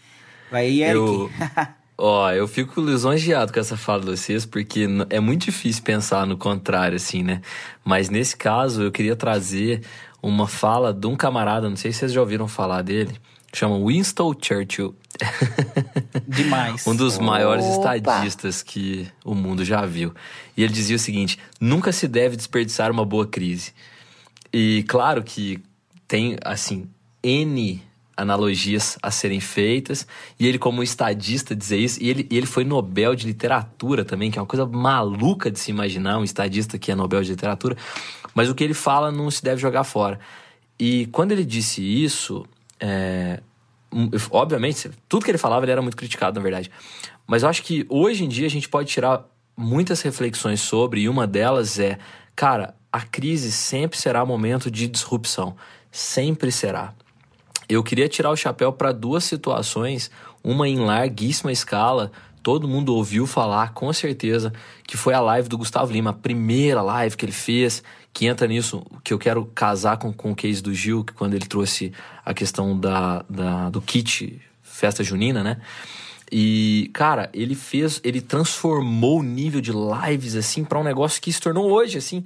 Vai 0.50 0.65
aí, 0.65 0.84
Eric. 0.84 0.96
Eu... 0.96 1.29
Ó, 1.97 2.29
eu 2.31 2.47
fico 2.47 2.81
lisonjeado 2.81 3.53
com 3.53 3.59
essa 3.59 3.77
fala 3.77 4.01
de 4.01 4.07
vocês, 4.07 4.45
porque 4.45 4.85
é 5.09 5.19
muito 5.19 5.45
difícil 5.45 5.81
pensar 5.81 6.27
no 6.27 6.37
contrário, 6.37 6.97
assim, 6.97 7.23
né? 7.23 7.41
Mas 7.85 8.09
nesse 8.09 8.35
caso, 8.35 8.83
eu 8.83 8.91
queria 8.91 9.15
trazer 9.15 9.81
uma 10.21 10.47
fala 10.47 10.93
de 10.93 11.07
um 11.07 11.15
camarada, 11.15 11.69
não 11.69 11.77
sei 11.77 11.93
se 11.93 11.99
vocês 11.99 12.11
já 12.11 12.19
ouviram 12.19 12.47
falar 12.47 12.81
dele, 12.81 13.15
chama 13.53 13.77
Winston 13.85 14.33
Churchill. 14.41 14.95
Demais. 16.27 16.85
um 16.85 16.93
dos 16.93 17.17
maiores 17.17 17.63
Opa. 17.65 17.95
estadistas 17.95 18.61
que 18.61 19.07
o 19.23 19.33
mundo 19.33 19.63
já 19.63 19.85
viu. 19.85 20.13
E 20.57 20.63
ele 20.63 20.73
dizia 20.73 20.97
o 20.97 20.99
seguinte: 20.99 21.39
nunca 21.61 21.93
se 21.93 22.07
deve 22.07 22.35
desperdiçar 22.35 22.91
uma 22.91 23.05
boa 23.05 23.25
crise. 23.25 23.71
E 24.51 24.83
claro 24.87 25.23
que 25.23 25.63
tem, 26.07 26.37
assim, 26.43 26.89
N 27.23 27.81
analogias 28.17 28.98
a 29.01 29.12
serem 29.12 29.39
feitas, 29.39 30.07
e 30.39 30.48
ele, 30.48 30.57
como 30.57 30.81
estadista, 30.81 31.55
dizer 31.55 31.77
isso, 31.77 32.01
e 32.01 32.10
ele, 32.10 32.27
ele 32.31 32.45
foi 32.45 32.63
Nobel 32.63 33.15
de 33.15 33.25
Literatura 33.25 34.05
também, 34.05 34.31
que 34.31 34.39
é 34.39 34.41
uma 34.41 34.48
coisa 34.48 34.65
maluca 34.65 35.51
de 35.51 35.60
se 35.60 35.72
imaginar, 35.72 36.17
um 36.17 36.24
estadista 36.24 36.77
que 36.77 36.91
é 36.91 36.95
Nobel 36.95 37.22
de 37.24 37.31
Literatura, 37.31 37.75
mas 38.34 38.50
o 38.50 38.55
que 38.55 38.63
ele 38.63 38.74
fala 38.74 39.12
não 39.12 39.29
se 39.29 39.43
deve 39.43 39.62
jogar 39.62 39.84
fora. 39.84 40.19
E 40.79 41.07
quando 41.07 41.31
ele 41.31 41.45
disse 41.45 41.81
isso, 41.81 42.45
é, 42.79 43.41
obviamente, 44.29 44.91
tudo 45.07 45.24
que 45.24 45.31
ele 45.31 45.38
falava 45.38 45.65
ele 45.65 45.72
era 45.72 45.81
muito 45.81 45.98
criticado, 45.98 46.39
na 46.39 46.43
verdade. 46.43 46.69
Mas 47.27 47.43
eu 47.43 47.50
acho 47.50 47.63
que 47.63 47.86
hoje 47.89 48.24
em 48.24 48.27
dia 48.27 48.45
a 48.45 48.50
gente 48.50 48.67
pode 48.69 48.89
tirar 48.89 49.25
muitas 49.57 50.01
reflexões 50.01 50.62
sobre, 50.62 51.01
e 51.01 51.10
uma 51.10 51.25
delas 51.25 51.79
é, 51.79 51.98
cara, 52.36 52.75
a 52.91 53.01
crise 53.01 53.51
sempre 53.51 53.98
será 53.98 54.25
momento 54.25 54.69
de 54.69 54.88
disrupção. 54.88 55.55
Sempre 55.91 56.51
será. 56.51 56.93
Eu 57.67 57.84
queria 57.84 58.07
tirar 58.07 58.31
o 58.31 58.36
chapéu 58.36 58.72
para 58.72 58.91
duas 58.91 59.24
situações, 59.24 60.12
uma 60.43 60.67
em 60.67 60.77
larguíssima 60.77 61.51
escala, 61.51 62.12
todo 62.43 62.67
mundo 62.67 62.93
ouviu 62.95 63.25
falar 63.25 63.74
com 63.74 63.91
certeza, 63.91 64.53
que 64.86 64.95
foi 64.95 65.13
a 65.13 65.19
live 65.19 65.50
do 65.50 65.57
Gustavo 65.57 65.91
Lima, 65.91 66.12
a 66.12 66.13
primeira 66.13 66.81
live 66.81 67.17
que 67.17 67.25
ele 67.25 67.31
fez, 67.31 67.84
que 68.13 68.27
entra 68.27 68.48
nisso, 68.48 68.86
que 69.03 69.12
eu 69.12 69.17
quero 69.17 69.45
casar 69.48 69.98
com, 69.98 70.13
com 70.13 70.31
o 70.31 70.36
case 70.36 70.62
do 70.62 70.74
Gil, 70.74 71.03
que 71.03 71.13
quando 71.13 71.34
ele 71.34 71.48
trouxe 71.48 71.91
a 72.24 72.34
questão 72.34 72.79
da, 72.79 73.25
da 73.29 73.69
do 73.69 73.81
kit 73.81 74.39
festa 74.62 75.03
junina, 75.03 75.43
né? 75.43 75.57
E, 76.31 76.89
cara, 76.93 77.29
ele 77.34 77.55
fez, 77.55 78.00
ele 78.03 78.22
transformou 78.22 79.19
o 79.19 79.24
nível 79.24 79.62
de 79.62 79.72
lives, 79.72 80.36
assim, 80.36 80.63
para 80.63 80.79
um 80.79 80.84
negócio 80.84 81.22
que 81.22 81.31
se 81.31 81.39
tornou 81.39 81.72
hoje, 81.72 81.98
assim. 81.98 82.24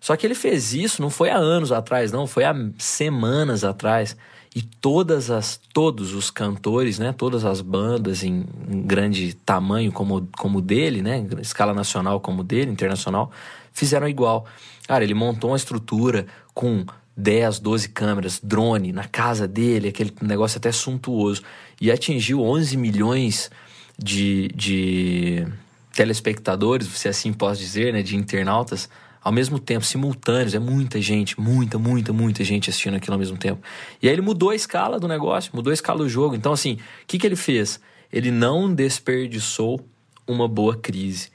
Só 0.00 0.16
que 0.16 0.26
ele 0.26 0.34
fez 0.34 0.74
isso, 0.74 1.00
não 1.00 1.08
foi 1.08 1.30
há 1.30 1.36
anos 1.36 1.72
atrás, 1.72 2.12
não, 2.12 2.26
foi 2.26 2.44
há 2.44 2.54
semanas 2.78 3.64
atrás. 3.64 4.16
E 4.54 4.62
todas 4.62 5.30
as, 5.30 5.60
todos 5.72 6.14
os 6.14 6.30
cantores, 6.30 6.98
né, 6.98 7.12
todas 7.12 7.44
as 7.44 7.60
bandas 7.60 8.22
em, 8.22 8.44
em 8.68 8.82
grande 8.82 9.34
tamanho 9.34 9.90
como 9.90 10.28
como 10.38 10.60
dele, 10.60 11.02
né, 11.02 11.26
escala 11.40 11.74
nacional 11.74 12.20
como 12.20 12.44
dele, 12.44 12.70
internacional, 12.70 13.32
fizeram 13.72 14.08
igual. 14.08 14.46
Cara, 14.86 15.02
ele 15.02 15.14
montou 15.14 15.50
uma 15.50 15.56
estrutura 15.56 16.26
com 16.52 16.86
10, 17.16 17.58
12 17.58 17.88
câmeras, 17.88 18.40
drone 18.42 18.92
na 18.92 19.04
casa 19.04 19.48
dele, 19.48 19.88
aquele 19.88 20.12
negócio 20.22 20.58
até 20.58 20.70
suntuoso. 20.70 21.42
E 21.80 21.90
atingiu 21.90 22.40
11 22.42 22.76
milhões 22.76 23.50
de, 23.98 24.48
de 24.54 25.46
telespectadores, 25.94 26.88
se 26.88 27.08
assim 27.08 27.32
posso 27.32 27.60
dizer, 27.60 27.92
né, 27.92 28.02
de 28.02 28.16
internautas, 28.16 28.88
ao 29.24 29.32
mesmo 29.32 29.58
tempo, 29.58 29.86
simultâneos. 29.86 30.54
É 30.54 30.58
muita 30.58 31.00
gente, 31.00 31.40
muita, 31.40 31.78
muita, 31.78 32.12
muita 32.12 32.44
gente 32.44 32.68
assistindo 32.68 32.96
aquilo 32.96 33.14
ao 33.14 33.18
mesmo 33.18 33.38
tempo. 33.38 33.62
E 34.02 34.06
aí 34.06 34.14
ele 34.14 34.20
mudou 34.20 34.50
a 34.50 34.54
escala 34.54 35.00
do 35.00 35.08
negócio, 35.08 35.50
mudou 35.54 35.70
a 35.70 35.74
escala 35.74 36.00
do 36.00 36.08
jogo. 36.08 36.36
Então, 36.36 36.52
assim, 36.52 36.74
o 36.74 37.06
que, 37.06 37.18
que 37.18 37.26
ele 37.26 37.34
fez? 37.34 37.80
Ele 38.12 38.30
não 38.30 38.72
desperdiçou 38.72 39.80
uma 40.26 40.46
boa 40.46 40.76
crise. 40.76 41.30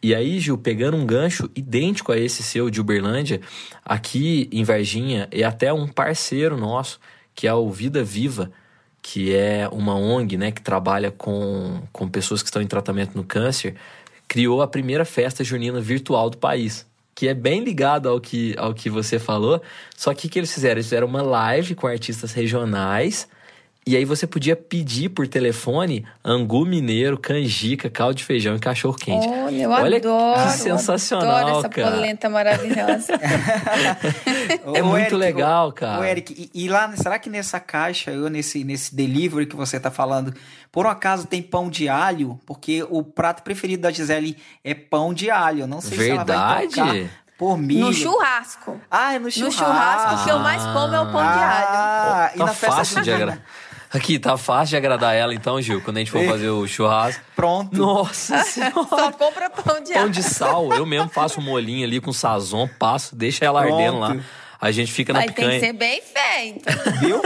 E 0.00 0.14
aí, 0.14 0.38
Gil, 0.38 0.56
pegando 0.56 0.96
um 0.96 1.04
gancho 1.04 1.50
idêntico 1.54 2.12
a 2.12 2.18
esse 2.18 2.42
seu 2.42 2.70
de 2.70 2.80
Uberlândia, 2.80 3.40
aqui 3.84 4.48
em 4.52 4.62
Varginha, 4.62 5.28
é 5.30 5.42
até 5.42 5.72
um 5.72 5.88
parceiro 5.88 6.56
nosso, 6.56 7.00
que 7.34 7.46
é 7.46 7.54
o 7.54 7.70
Vida 7.70 8.02
Viva, 8.02 8.50
que 9.00 9.34
é 9.34 9.68
uma 9.70 9.94
ONG 9.94 10.36
né, 10.36 10.52
que 10.52 10.62
trabalha 10.62 11.10
com, 11.10 11.82
com 11.92 12.08
pessoas 12.08 12.40
que 12.42 12.48
estão 12.48 12.62
em 12.62 12.66
tratamento 12.66 13.16
no 13.16 13.24
câncer, 13.24 13.74
criou 14.28 14.62
a 14.62 14.68
primeira 14.68 15.04
festa 15.04 15.42
junina 15.42 15.80
virtual 15.80 16.30
do 16.30 16.38
país 16.38 16.86
que 17.22 17.28
é 17.28 17.34
bem 17.34 17.62
ligado 17.62 18.08
ao 18.08 18.20
que, 18.20 18.52
ao 18.58 18.74
que 18.74 18.90
você 18.90 19.16
falou. 19.16 19.62
Só 19.96 20.12
que 20.12 20.26
o 20.26 20.28
que 20.28 20.40
eles 20.40 20.52
fizeram? 20.52 20.72
Eles 20.72 20.86
fizeram 20.86 21.06
uma 21.06 21.22
live 21.22 21.72
com 21.76 21.86
artistas 21.86 22.32
regionais. 22.32 23.28
E 23.84 23.96
aí 23.96 24.04
você 24.04 24.28
podia 24.28 24.54
pedir 24.54 25.08
por 25.08 25.26
telefone 25.26 26.06
angu 26.24 26.64
mineiro, 26.64 27.18
canjica, 27.18 27.90
caldo 27.90 28.14
de 28.14 28.24
feijão 28.24 28.54
e 28.54 28.58
cachorro 28.60 28.94
quente. 28.94 29.26
Olha, 29.26 29.62
eu 29.62 29.70
Olha 29.70 29.96
adoro. 29.96 30.40
Que 30.40 30.50
sensacional, 30.50 31.36
adoro 31.36 31.58
essa 31.58 31.68
cara. 31.68 31.90
polenta 31.90 32.30
maravilhosa. 32.30 33.12
é 34.72 34.82
Ô, 34.82 34.86
muito 34.86 35.00
Eric, 35.00 35.14
legal, 35.16 35.68
ô, 35.68 35.72
cara. 35.72 36.00
Ô, 36.00 36.04
Eric, 36.04 36.50
e, 36.54 36.64
e, 36.64 36.68
lá, 36.68 36.94
será 36.96 37.18
que 37.18 37.28
nessa 37.28 37.58
caixa, 37.58 38.12
ou 38.12 38.30
nesse, 38.30 38.62
nesse 38.62 38.94
delivery 38.94 39.46
que 39.46 39.56
você 39.56 39.80
tá 39.80 39.90
falando, 39.90 40.32
por 40.70 40.86
um 40.86 40.88
acaso 40.88 41.26
tem 41.26 41.42
pão 41.42 41.68
de 41.68 41.88
alho? 41.88 42.38
Porque 42.46 42.86
o 42.88 43.02
prato 43.02 43.42
preferido 43.42 43.82
da 43.82 43.90
Gisele 43.90 44.36
é 44.62 44.74
pão 44.74 45.12
de 45.12 45.28
alho. 45.28 45.62
Eu 45.62 45.66
não 45.66 45.80
sei 45.80 45.98
Verdade? 45.98 46.72
se 46.72 46.78
ela 46.78 46.86
vai 46.86 46.98
trocar 46.98 47.22
por 47.36 47.58
milho. 47.58 47.86
No 47.86 47.92
churrasco. 47.92 48.80
Ah, 48.88 49.14
é 49.14 49.18
no 49.18 49.28
churrasco. 49.28 49.60
No 49.60 49.66
churrasco, 49.66 50.14
o 50.14 50.24
que 50.24 50.30
eu 50.30 50.38
mais 50.38 50.62
como 50.62 50.94
é 50.94 51.00
o 51.00 51.10
pão 51.10 51.20
ah, 51.20 51.32
de 51.32 51.38
alho. 51.40 51.66
Ah, 51.66 52.28
tá 52.28 52.32
e 52.36 52.38
na 52.38 52.46
festa 52.54 52.76
fácil 52.76 53.02
de 53.02 53.10
agradar. 53.10 53.42
Aqui, 53.94 54.18
tá 54.18 54.36
fácil 54.38 54.70
de 54.70 54.76
agradar 54.76 55.14
ela 55.14 55.34
então, 55.34 55.60
Gil, 55.60 55.80
quando 55.82 55.98
a 55.98 56.00
gente 56.00 56.10
for 56.10 56.24
fazer 56.24 56.48
o 56.48 56.66
churrasco. 56.66 57.22
Pronto. 57.36 57.76
Nossa 57.76 58.38
senhora. 58.44 58.72
Só 58.88 59.12
compra 59.12 59.50
pão 59.50 59.82
de 59.82 59.92
Pão 59.92 60.02
alho. 60.02 60.10
de 60.10 60.22
sal, 60.22 60.72
eu 60.72 60.86
mesmo 60.86 61.08
faço 61.10 61.40
um 61.40 61.42
molinho 61.42 61.86
ali 61.86 62.00
com 62.00 62.12
sazon, 62.12 62.66
passo, 62.78 63.14
deixa 63.14 63.44
ela 63.44 63.60
Pronto. 63.60 63.74
ardendo 63.74 63.98
lá. 63.98 64.16
A 64.62 64.70
gente 64.70 64.92
fica 64.92 65.12
na 65.12 65.18
Mas 65.18 65.26
tem 65.26 65.34
picanha. 65.34 65.58
que 65.58 65.66
ser 65.66 65.72
bem 65.72 66.00
feito. 66.00 67.00
Viu? 67.00 67.20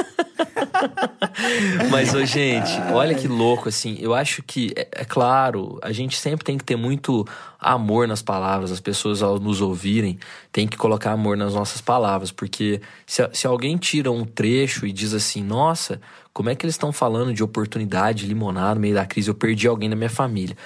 Mas, 1.91 2.15
ô, 2.15 2.25
gente, 2.25 2.73
olha 2.95 3.15
que 3.15 3.29
louco, 3.29 3.69
assim. 3.69 3.99
Eu 4.01 4.15
acho 4.15 4.43
que, 4.43 4.73
é, 4.75 4.89
é, 4.91 5.05
claro, 5.05 5.79
a 5.83 5.93
gente 5.93 6.17
sempre 6.17 6.47
tem 6.47 6.57
que 6.57 6.65
ter 6.65 6.77
muito 6.77 7.27
amor 7.61 8.09
nas 8.09 8.23
palavras. 8.23 8.73
As 8.73 8.81
pessoas, 8.81 9.23
ao 9.23 9.39
nos 9.39 9.61
ouvirem, 9.61 10.19
têm 10.51 10.67
que 10.67 10.79
colocar 10.79 11.13
amor 11.13 11.37
nas 11.37 11.53
nossas 11.53 11.83
palavras. 11.83 12.33
Porque 12.33 12.81
se, 13.05 13.29
se 13.35 13.47
alguém 13.47 13.77
tira 13.77 14.11
um 14.11 14.25
trecho 14.25 14.87
e 14.87 14.93
diz 14.93 15.13
assim, 15.13 15.45
nossa, 15.45 16.01
como 16.33 16.49
é 16.49 16.55
que 16.55 16.65
eles 16.65 16.75
estão 16.75 16.91
falando 16.91 17.35
de 17.35 17.45
oportunidade, 17.45 18.25
limonada 18.25 18.77
no 18.77 18.81
meio 18.81 18.95
da 18.95 19.05
crise? 19.05 19.29
Eu 19.29 19.35
perdi 19.35 19.69
alguém 19.69 19.91
na 19.91 19.97
minha 19.97 20.09
família. 20.09 20.57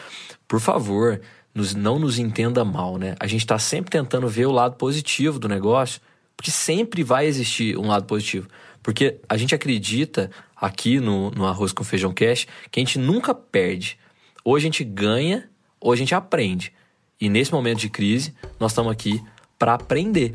Por 0.47 0.61
favor, 0.61 1.21
nos, 1.53 1.75
não 1.75 1.99
nos 1.99 2.17
entenda 2.17 2.65
mal, 2.65 2.97
né? 2.97 3.17
A 3.19 3.27
gente 3.27 3.41
está 3.41 3.59
sempre 3.59 3.91
tentando 3.91 4.29
ver 4.29 4.47
o 4.47 4.53
lado 4.53 4.77
positivo 4.77 5.37
do 5.37 5.49
negócio, 5.49 6.01
porque 6.41 6.51
sempre 6.51 7.05
vai 7.05 7.27
existir 7.27 7.77
um 7.77 7.87
lado 7.87 8.07
positivo. 8.07 8.49
Porque 8.83 9.21
a 9.29 9.37
gente 9.37 9.55
acredita 9.55 10.31
aqui 10.57 10.99
no, 10.99 11.31
no 11.33 11.47
Arroz 11.47 11.71
com 11.71 11.85
Feijão 11.85 12.15
Cash 12.15 12.47
que 12.71 12.81
a 12.81 12.83
gente 12.83 12.99
nunca 12.99 13.35
perde. 13.35 13.99
Ou 14.43 14.57
a 14.57 14.59
gente 14.59 14.83
ganha, 14.83 15.51
ou 15.79 15.93
a 15.93 15.97
gente 15.97 16.15
aprende. 16.15 16.73
E 17.21 17.29
nesse 17.29 17.53
momento 17.53 17.81
de 17.81 17.91
crise, 17.91 18.35
nós 18.59 18.73
estamos 18.73 18.91
aqui 18.91 19.23
para 19.59 19.75
aprender. 19.75 20.35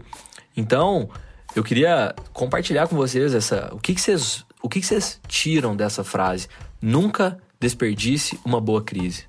Então, 0.55 1.09
eu 1.55 1.63
queria 1.63 2.13
compartilhar 2.31 2.87
com 2.87 2.95
vocês 2.95 3.33
essa, 3.33 3.73
o 3.73 3.79
que, 3.79 3.99
vocês, 3.99 4.45
o 4.61 4.69
que, 4.69 4.81
que 4.81 4.85
vocês 4.85 5.19
tiram 5.27 5.75
dessa 5.75 6.03
frase? 6.03 6.47
Nunca 6.79 7.39
desperdice 7.59 8.39
uma 8.45 8.61
boa 8.61 8.83
crise. 8.83 9.23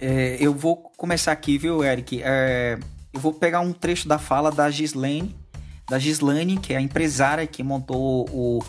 É, 0.00 0.38
eu 0.40 0.54
vou 0.54 0.78
começar 0.96 1.32
aqui, 1.32 1.58
viu, 1.58 1.84
Eric? 1.84 2.22
É, 2.24 2.78
eu 3.14 3.20
vou 3.20 3.32
pegar 3.32 3.60
um 3.60 3.72
trecho 3.72 4.08
da 4.08 4.18
fala 4.18 4.50
da 4.50 4.68
Gislaine, 4.70 5.34
da 5.88 5.98
Gislaine, 5.98 6.58
que 6.58 6.74
é 6.74 6.76
a 6.76 6.80
empresária 6.80 7.46
que 7.46 7.62
montou 7.62 8.28
o 8.30 8.62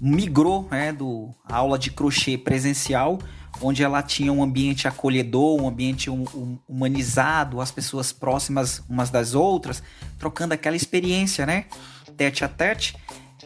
migrou 0.00 0.68
né, 0.70 0.92
do 0.92 1.34
a 1.44 1.56
aula 1.56 1.76
de 1.76 1.90
crochê 1.90 2.38
presencial 2.38 3.18
onde 3.60 3.82
ela 3.82 4.02
tinha 4.02 4.32
um 4.32 4.42
ambiente 4.42 4.86
acolhedor, 4.86 5.60
um 5.60 5.68
ambiente 5.68 6.08
humanizado, 6.68 7.60
as 7.60 7.70
pessoas 7.70 8.12
próximas 8.12 8.82
umas 8.88 9.10
das 9.10 9.34
outras, 9.34 9.82
trocando 10.18 10.54
aquela 10.54 10.76
experiência, 10.76 11.44
né? 11.44 11.64
Tete 12.16 12.44
a 12.44 12.48
tete. 12.48 12.96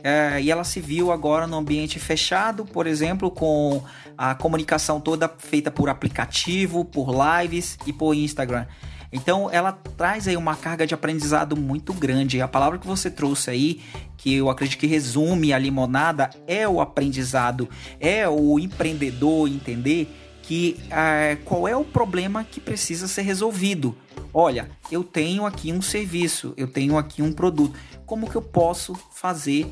É, 0.04 0.40
e 0.40 0.50
ela 0.50 0.64
se 0.64 0.80
viu 0.80 1.12
agora 1.12 1.46
no 1.46 1.56
ambiente 1.56 1.98
fechado, 1.98 2.64
por 2.64 2.86
exemplo, 2.86 3.30
com 3.30 3.82
a 4.18 4.34
comunicação 4.34 5.00
toda 5.00 5.28
feita 5.28 5.70
por 5.70 5.88
aplicativo, 5.88 6.84
por 6.84 7.08
lives 7.40 7.78
e 7.86 7.92
por 7.92 8.14
Instagram. 8.14 8.66
Então 9.12 9.50
ela 9.50 9.72
traz 9.72 10.26
aí 10.26 10.36
uma 10.36 10.56
carga 10.56 10.86
de 10.86 10.94
aprendizado 10.94 11.56
muito 11.56 11.92
grande. 11.92 12.40
A 12.40 12.48
palavra 12.48 12.78
que 12.78 12.86
você 12.86 13.10
trouxe 13.10 13.50
aí, 13.50 13.82
que 14.16 14.34
eu 14.34 14.48
acredito 14.48 14.78
que 14.78 14.86
resume 14.86 15.52
a 15.52 15.58
limonada, 15.58 16.30
é 16.46 16.66
o 16.66 16.80
aprendizado, 16.80 17.68
é 18.00 18.26
o 18.28 18.58
empreendedor 18.58 19.48
entender 19.48 20.08
que 20.42 20.80
é, 20.90 21.36
qual 21.44 21.68
é 21.68 21.76
o 21.76 21.84
problema 21.84 22.42
que 22.42 22.58
precisa 22.60 23.06
ser 23.06 23.22
resolvido. 23.22 23.96
Olha, 24.34 24.70
eu 24.90 25.04
tenho 25.04 25.44
aqui 25.44 25.70
um 25.72 25.82
serviço, 25.82 26.54
eu 26.56 26.66
tenho 26.66 26.96
aqui 26.96 27.20
um 27.20 27.32
produto. 27.32 27.78
Como 28.06 28.28
que 28.28 28.36
eu 28.36 28.42
posso 28.42 28.94
fazer 29.12 29.70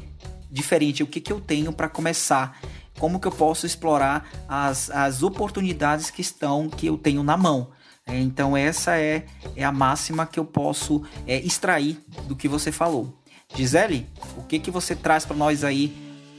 diferente? 0.51 1.03
O 1.03 1.07
que, 1.07 1.21
que 1.21 1.33
eu 1.33 1.41
tenho 1.41 1.73
para 1.73 1.89
começar? 1.89 2.61
Como 2.99 3.19
que 3.19 3.27
eu 3.27 3.33
posso 3.33 3.65
explorar 3.65 4.29
as, 4.47 4.91
as 4.91 5.23
oportunidades 5.23 6.11
que 6.11 6.21
estão 6.21 6.69
que 6.69 6.87
eu 6.87 6.99
tenho 6.99 7.23
na 7.23 7.37
mão? 7.37 7.71
É, 8.11 8.19
então 8.19 8.57
essa 8.57 8.99
é, 8.99 9.25
é 9.57 9.65
a 9.65 9.73
máxima 9.73 10.27
que 10.27 10.39
eu 10.39 10.45
posso 10.45 11.03
é, 11.27 11.39
extrair 11.39 11.99
do 12.27 12.35
que 12.35 12.49
você 12.49 12.73
falou. 12.73 13.15
Gisele, 13.55 14.07
o 14.37 14.43
que 14.43 14.59
que 14.59 14.71
você 14.71 14.95
traz 14.95 15.25
para 15.25 15.37
nós 15.37 15.65
aí 15.65 15.93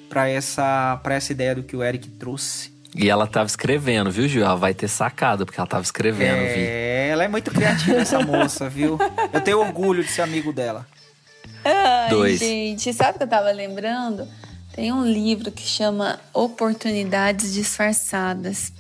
para 0.10 0.28
essa 0.28 1.00
para 1.04 1.16
essa 1.16 1.32
ideia 1.32 1.56
do 1.56 1.64
que 1.64 1.76
o 1.76 1.84
Eric 1.84 2.10
trouxe? 2.10 2.72
E 2.94 3.10
ela 3.10 3.26
tava 3.26 3.48
escrevendo, 3.48 4.12
viu, 4.12 4.28
Gil? 4.28 4.44
Ela 4.44 4.56
vai 4.56 4.74
ter 4.74 4.90
sacado, 4.90 5.46
porque 5.46 5.60
ela 5.60 5.68
tava 5.68 5.84
escrevendo, 5.84 6.42
é, 6.42 6.54
vi. 6.54 7.12
ela 7.12 7.24
é 7.24 7.28
muito 7.28 7.50
criativa, 7.50 7.98
essa 8.02 8.20
moça, 8.20 8.68
viu? 8.68 9.00
Eu 9.32 9.40
tenho 9.40 9.60
orgulho 9.60 10.04
de 10.04 10.12
ser 10.12 10.24
amigo 10.24 10.52
dela. 10.52 10.86
Ai, 11.64 12.10
Dois. 12.10 12.40
gente, 12.40 12.92
sabe 12.92 13.12
o 13.12 13.18
que 13.20 13.24
eu 13.24 13.30
tava 13.30 13.50
lembrando? 13.52 14.28
Tem 14.74 14.92
um 14.92 15.06
livro 15.06 15.52
que 15.52 15.64
chama 15.64 16.20
Oportunidades 16.34 17.54
Disfarçadas. 17.54 18.74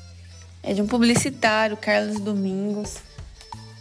É 0.63 0.73
de 0.73 0.81
um 0.81 0.87
publicitário, 0.87 1.75
Carlos 1.75 2.19
Domingos. 2.19 2.97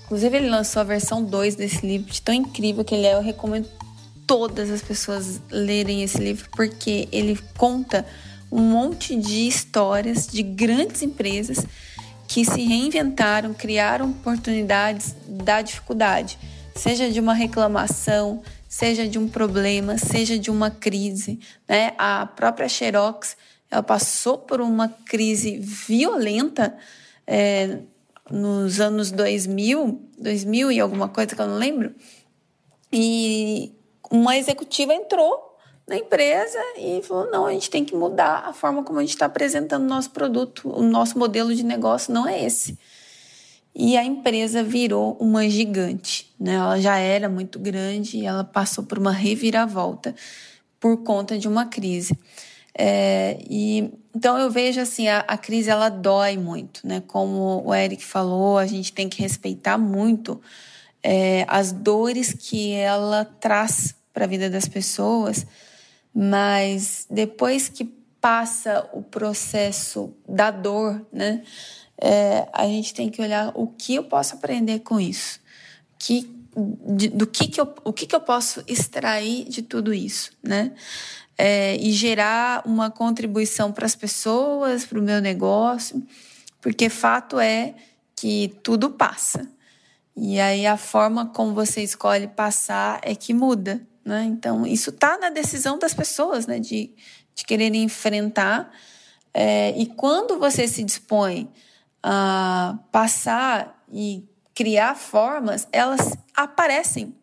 Inclusive, 0.05 0.37
ele 0.37 0.49
lançou 0.49 0.81
a 0.81 0.85
versão 0.85 1.23
2 1.23 1.55
desse 1.55 1.87
livro, 1.87 2.11
de 2.11 2.23
tão 2.23 2.35
incrível 2.35 2.85
que 2.85 2.95
ele 2.95 3.07
é. 3.07 3.15
Eu 3.15 3.23
recomendo 3.23 3.69
todas 4.27 4.71
as 4.71 4.81
pessoas 4.81 5.41
lerem 5.51 6.03
esse 6.03 6.19
livro, 6.19 6.49
porque 6.53 7.09
ele 7.13 7.39
conta 7.57 8.07
um 8.51 8.61
monte 8.61 9.15
de 9.15 9.47
histórias 9.47 10.27
de 10.27 10.43
grandes 10.43 11.03
empresas 11.03 11.65
que 12.27 12.45
se 12.45 12.63
reinventaram, 12.63 13.53
criaram 13.53 14.11
oportunidades 14.11 15.15
da 15.27 15.63
dificuldade, 15.63 16.39
seja 16.75 17.11
de 17.11 17.21
uma 17.21 17.35
reclamação, 17.35 18.41
seja 18.69 19.07
de 19.07 19.19
um 19.19 19.29
problema, 19.29 19.99
seja 19.99 20.39
de 20.39 20.51
uma 20.51 20.71
crise. 20.71 21.41
Né? 21.69 21.93
A 21.99 22.25
própria 22.27 22.69
Xerox 22.69 23.37
ela 23.71 23.83
passou 23.83 24.39
por 24.39 24.61
uma 24.61 24.89
crise 24.89 25.59
violenta 25.59 26.77
é, 27.27 27.79
nos 28.31 28.81
anos 28.81 29.11
2000, 29.11 30.01
2000 30.19 30.73
e 30.73 30.81
alguma 30.81 31.09
coisa 31.09 31.35
que 31.35 31.41
eu 31.41 31.47
não 31.47 31.57
lembro, 31.57 31.95
e 32.93 33.73
uma 34.11 34.37
executiva 34.37 34.93
entrou 34.93 35.57
na 35.87 35.97
empresa 35.97 36.59
e 36.77 37.03
falou: 37.03 37.31
não, 37.31 37.47
a 37.47 37.53
gente 37.53 37.71
tem 37.71 37.85
que 37.85 37.95
mudar 37.95 38.45
a 38.47 38.53
forma 38.53 38.83
como 38.83 38.99
a 38.99 39.03
gente 39.03 39.11
está 39.11 39.27
apresentando 39.27 39.83
o 39.83 39.89
nosso 39.89 40.11
produto, 40.11 40.69
o 40.69 40.83
nosso 40.83 41.19
modelo 41.19 41.55
de 41.55 41.65
negócio 41.65 42.13
não 42.13 42.27
é 42.27 42.45
esse. 42.45 42.79
E 43.75 43.97
a 43.97 44.05
empresa 44.05 44.65
virou 44.65 45.17
uma 45.21 45.49
gigante, 45.49 46.33
né? 46.39 46.55
Ela 46.55 46.81
já 46.81 46.97
era 46.97 47.29
muito 47.29 47.59
grande 47.59 48.19
e 48.19 48.27
ela 48.27 48.43
passou 48.43 48.85
por 48.85 48.99
uma 48.99 49.13
reviravolta 49.13 50.15
por 50.81 50.97
conta 51.05 51.39
de 51.39 51.47
uma 51.47 51.67
crise. 51.67 52.19
É, 52.83 53.37
e 53.47 53.93
então 54.15 54.39
eu 54.39 54.51
vejo 54.51 54.81
assim 54.81 55.07
a, 55.07 55.19
a, 55.19 55.37
crise 55.37 55.69
ela 55.69 55.91
dói 55.91 56.39
muito, 56.39 56.81
né? 56.87 57.03
Como 57.07 57.63
o 57.63 57.75
Eric 57.75 58.03
falou, 58.03 58.57
a 58.57 58.67
gente 58.67 58.91
tem 58.91 59.07
que 59.07 59.21
respeitar 59.21 59.77
muito 59.77 60.41
é, 61.03 61.45
as 61.47 61.73
dores 61.73 62.33
que 62.33 62.73
ela 62.73 63.27
traz 63.39 63.95
para 64.15 64.25
a 64.25 64.27
vida 64.27 64.49
das 64.49 64.67
pessoas, 64.67 65.47
mas 66.15 67.07
depois 67.11 67.69
que 67.69 67.85
passa 68.19 68.89
o 68.95 69.03
processo 69.03 70.15
da 70.27 70.51
dor, 70.51 71.07
né? 71.13 71.43
É, 72.01 72.49
a 72.51 72.65
gente 72.65 72.95
tem 72.95 73.11
que 73.11 73.21
olhar 73.21 73.53
o 73.55 73.67
que 73.67 73.97
eu 73.97 74.05
posso 74.05 74.37
aprender 74.37 74.79
com 74.79 74.99
isso, 74.99 75.39
que 75.99 76.40
de, 76.57 77.09
do 77.09 77.27
que, 77.27 77.49
que 77.49 77.61
eu, 77.61 77.75
o 77.85 77.93
que, 77.93 78.07
que 78.07 78.15
eu 78.15 78.21
posso 78.21 78.63
extrair 78.67 79.45
de 79.49 79.63
tudo 79.63 79.95
isso, 79.95 80.33
né? 80.43 80.73
é, 81.41 81.75
e 81.77 81.91
gerar 81.91 82.63
uma 82.67 82.91
contribuição 82.91 83.73
para 83.73 83.87
as 83.87 83.97
pessoas, 83.97 84.85
para 84.85 84.99
o 84.99 85.03
meu 85.03 85.23
negócio, 85.23 86.07
porque 86.61 86.91
fato 86.91 87.41
é 87.41 87.75
que 88.15 88.55
tudo 88.63 88.91
passa. 88.91 89.51
E 90.15 90.39
aí 90.39 90.67
a 90.67 90.77
forma 90.77 91.25
como 91.25 91.55
você 91.55 91.83
escolhe 91.83 92.29
passar 92.29 93.01
é 93.03 93.15
que 93.15 93.33
muda, 93.33 93.81
né? 94.05 94.25
Então 94.25 94.67
isso 94.67 94.91
está 94.91 95.17
na 95.17 95.31
decisão 95.31 95.79
das 95.79 95.95
pessoas, 95.95 96.47
né? 96.47 96.59
De, 96.59 96.91
de 97.35 97.45
querer 97.47 97.75
enfrentar. 97.75 98.71
É, 99.33 99.71
e 99.79 99.87
quando 99.87 100.39
você 100.39 100.69
se 100.69 100.85
dispõe 100.85 101.51
a 102.03 102.79
passar 102.93 103.83
e 103.91 104.29
criar 104.61 104.95
formas, 104.95 105.67
elas 105.73 106.15
aparecem 106.35 107.15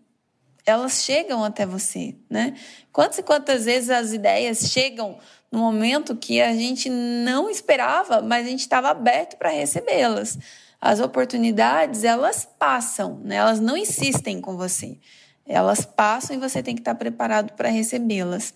elas 0.65 1.05
chegam 1.05 1.45
até 1.45 1.65
você, 1.65 2.13
né? 2.29 2.53
Quantas 2.91 3.19
e 3.19 3.23
quantas 3.23 3.63
vezes 3.63 3.89
as 3.89 4.11
ideias 4.11 4.69
chegam 4.69 5.17
no 5.49 5.59
momento 5.59 6.13
que 6.13 6.41
a 6.41 6.53
gente 6.53 6.89
não 6.89 7.49
esperava, 7.49 8.21
mas 8.21 8.45
a 8.45 8.49
gente 8.49 8.59
estava 8.59 8.89
aberto 8.89 9.37
para 9.37 9.49
recebê-las. 9.49 10.37
As 10.81 10.99
oportunidades, 10.99 12.03
elas 12.03 12.45
passam, 12.59 13.21
né? 13.23 13.35
Elas 13.37 13.61
não 13.61 13.77
insistem 13.77 14.41
com 14.41 14.57
você. 14.57 14.97
Elas 15.45 15.85
passam 15.85 16.35
e 16.35 16.39
você 16.39 16.61
tem 16.61 16.75
que 16.75 16.81
estar 16.81 16.95
preparado 16.95 17.53
para 17.53 17.69
recebê-las. 17.69 18.53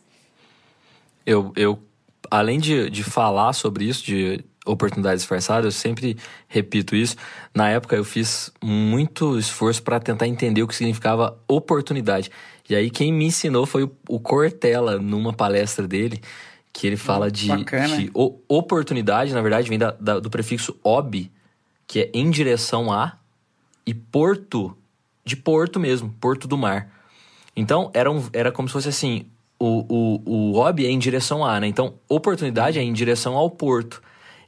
Eu, 1.25 1.53
eu, 1.55 1.81
além 2.29 2.59
de, 2.59 2.89
de 2.89 3.05
falar 3.05 3.53
sobre 3.53 3.85
isso, 3.85 4.03
de 4.03 4.43
oportunidade 4.73 5.17
disfarçada, 5.17 5.67
eu 5.67 5.71
sempre 5.71 6.17
repito 6.47 6.95
isso. 6.95 7.15
Na 7.53 7.69
época 7.69 7.95
eu 7.95 8.03
fiz 8.03 8.51
muito 8.63 9.37
esforço 9.37 9.81
para 9.83 9.99
tentar 9.99 10.27
entender 10.27 10.63
o 10.63 10.67
que 10.67 10.75
significava 10.75 11.37
oportunidade. 11.47 12.29
E 12.69 12.75
aí 12.75 12.89
quem 12.89 13.11
me 13.11 13.25
ensinou 13.25 13.65
foi 13.65 13.83
o, 13.83 13.91
o 14.07 14.19
Cortella 14.19 14.97
numa 14.97 15.33
palestra 15.33 15.87
dele, 15.87 16.21
que 16.73 16.87
ele 16.87 16.95
fala 16.95 17.29
de, 17.29 17.47
de 17.47 18.11
o, 18.13 18.39
oportunidade, 18.47 19.33
na 19.33 19.41
verdade, 19.41 19.67
vem 19.67 19.77
da, 19.77 19.91
da, 19.91 20.19
do 20.19 20.29
prefixo 20.29 20.77
ob, 20.83 21.29
que 21.85 21.99
é 21.99 22.11
em 22.13 22.29
direção 22.29 22.91
a, 22.91 23.17
e 23.85 23.93
porto, 23.93 24.77
de 25.25 25.35
porto 25.35 25.79
mesmo, 25.79 26.15
porto 26.19 26.47
do 26.47 26.57
mar. 26.57 26.89
Então 27.55 27.91
era, 27.93 28.09
um, 28.09 28.23
era 28.31 28.51
como 28.51 28.67
se 28.69 28.73
fosse 28.73 28.89
assim: 28.89 29.25
o, 29.59 29.85
o, 29.89 30.53
o 30.53 30.59
ob 30.59 30.85
é 30.85 30.89
em 30.89 30.97
direção 30.97 31.45
a, 31.45 31.59
né? 31.59 31.67
Então 31.67 31.95
oportunidade 32.07 32.79
é 32.79 32.81
em 32.81 32.93
direção 32.93 33.35
ao 33.35 33.49
porto 33.49 34.01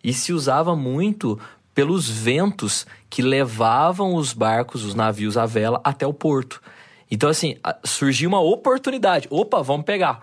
e 0.04 0.14
se 0.14 0.34
usava 0.34 0.76
muito 0.76 1.40
pelos 1.74 2.10
ventos 2.10 2.86
que 3.10 3.22
levavam 3.22 4.16
os 4.16 4.34
barcos, 4.34 4.84
os 4.84 4.94
navios 4.94 5.38
à 5.38 5.46
vela 5.46 5.82
até 5.84 6.06
o 6.06 6.14
porto. 6.14 6.62
Então, 7.10 7.30
assim, 7.30 7.56
surgiu 7.84 8.28
uma 8.28 8.40
oportunidade. 8.40 9.28
Opa, 9.30 9.62
vamos 9.62 9.86
pegar, 9.86 10.20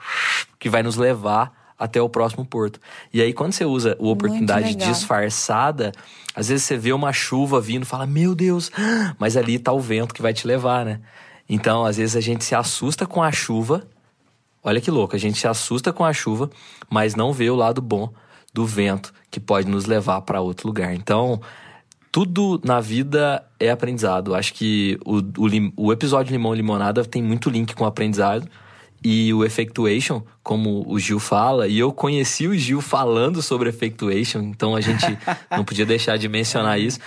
que 0.59 0.69
vai 0.69 0.83
nos 0.83 0.97
levar 0.97 1.75
até 1.79 2.01
o 2.01 2.09
próximo 2.09 2.45
porto. 2.45 2.79
E 3.12 3.23
aí, 3.23 3.33
quando 3.33 3.53
você 3.53 3.64
usa 3.64 3.97
a 3.99 4.05
oportunidade 4.05 4.75
disfarçada, 4.75 5.93
às 6.35 6.49
vezes 6.49 6.64
você 6.64 6.77
vê 6.77 6.93
uma 6.93 7.12
chuva 7.12 7.61
vindo 7.61 7.85
e 7.85 7.87
fala, 7.87 8.07
meu 8.07 8.35
Deus, 8.35 8.71
mas 9.19 9.37
ali 9.37 9.59
tá 9.59 9.73
o 9.73 9.81
vento 9.81 10.14
que 10.14 10.21
vai 10.21 10.35
te 10.35 10.47
levar, 10.47 10.85
né? 10.85 11.01
Então, 11.49 11.85
às 11.85 11.97
vezes 11.97 12.16
a 12.16 12.21
gente 12.21 12.45
se 12.45 12.55
assusta 12.55 13.07
com 13.07 13.23
a 13.23 13.33
chuva. 13.33 13.87
Olha 14.62 14.81
que 14.81 14.90
louco, 14.90 15.16
a 15.16 15.19
gente 15.19 15.38
se 15.38 15.49
assusta 15.49 15.93
com 15.93 16.05
a 16.05 16.12
chuva, 16.12 16.51
mas 16.88 17.14
não 17.14 17.33
vê 17.33 17.49
o 17.49 17.57
lado 17.57 17.81
bom 17.81 18.12
do 18.53 18.67
vento 18.67 19.13
que 19.31 19.39
pode 19.39 19.69
nos 19.69 19.87
levar 19.87 20.21
para 20.23 20.41
outro 20.41 20.67
lugar. 20.67 20.95
Então, 20.95 21.41
tudo 22.13 22.61
na 22.65 22.81
vida 22.81 23.45
é 23.59 23.71
aprendizado. 23.71 24.35
Acho 24.35 24.53
que 24.55 24.99
o, 25.05 25.19
o, 25.19 25.87
o 25.87 25.93
episódio 25.93 26.33
Limão 26.33 26.55
Limonada 26.55 27.05
tem 27.05 27.23
muito 27.23 27.49
link 27.49 27.75
com 27.75 27.85
o 27.85 27.87
aprendizado. 27.87 28.49
E 29.03 29.33
o 29.33 29.45
Effectuation, 29.45 30.23
como 30.43 30.85
o 30.87 30.99
Gil 30.99 31.19
fala, 31.19 31.67
e 31.67 31.79
eu 31.79 31.91
conheci 31.91 32.47
o 32.47 32.55
Gil 32.55 32.83
falando 32.83 33.41
sobre 33.41 33.71
Effectuation, 33.71 34.41
então 34.41 34.77
a 34.77 34.81
gente 34.83 35.07
não 35.51 35.65
podia 35.65 35.87
deixar 35.87 36.19
de 36.19 36.29
mencionar 36.29 36.79
isso. 36.79 36.99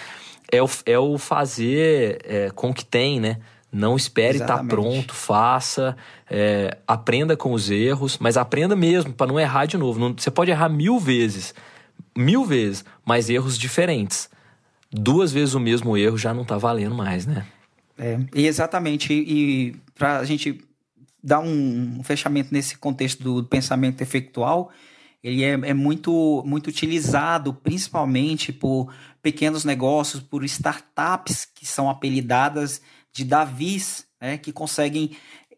É 0.52 0.62
o, 0.62 0.70
é 0.88 0.98
o 0.98 1.18
fazer 1.20 2.20
é, 2.24 2.50
com 2.50 2.72
o 2.72 2.74
que 2.74 2.84
tem, 2.84 3.20
né? 3.20 3.38
Não 3.74 3.96
espere 3.96 4.38
estar 4.38 4.60
tá 4.60 4.64
pronto, 4.64 5.16
faça, 5.16 5.98
é, 6.30 6.78
aprenda 6.88 7.36
com 7.36 7.54
os 7.54 7.72
erros, 7.72 8.20
mas 8.20 8.38
aprenda 8.38 8.76
mesmo 8.76 9.12
para 9.12 9.26
não 9.26 9.40
errar 9.40 9.66
de 9.66 9.78
novo. 9.78 10.00
Não, 10.00 10.14
você 10.16 10.30
pode 10.30 10.52
errar 10.52 10.70
mil 10.70 11.00
vezes, 11.00 11.56
mil 12.16 12.46
vezes, 12.46 12.86
mas 13.04 13.32
erros 13.32 13.58
diferentes. 13.58 14.30
Duas 14.92 15.32
vezes 15.32 15.56
o 15.56 15.60
mesmo 15.60 15.98
erro 15.98 16.20
já 16.20 16.36
não 16.36 16.46
tá 16.46 16.56
valendo 16.56 16.94
mais, 16.94 17.26
né? 17.26 17.48
É, 17.98 18.20
e 18.36 18.46
exatamente. 18.46 19.12
E, 19.12 19.70
e 19.70 19.76
para 19.96 20.20
a 20.20 20.24
gente 20.24 20.64
dar 21.24 21.40
um, 21.40 22.04
fechamento 22.04 22.54
nesse 22.54 22.78
contexto 22.78 23.24
do 23.24 23.44
pensamento 23.44 24.02
efeitual, 24.02 24.70
ele 25.24 25.44
é, 25.44 25.54
é, 25.54 25.74
muito, 25.74 26.44
muito 26.46 26.68
utilizado 26.68 27.56
principalmente 27.56 28.54
por 28.54 28.94
pequenos 29.22 29.66
negócios, 29.66 30.22
por 30.22 30.44
startups 30.44 31.46
que 31.46 31.66
são 31.66 31.90
apelidadas 31.90 32.82
de 33.14 33.24
Davis, 33.24 34.06
né, 34.20 34.38
que 34.38 34.52
conseguem 34.52 35.12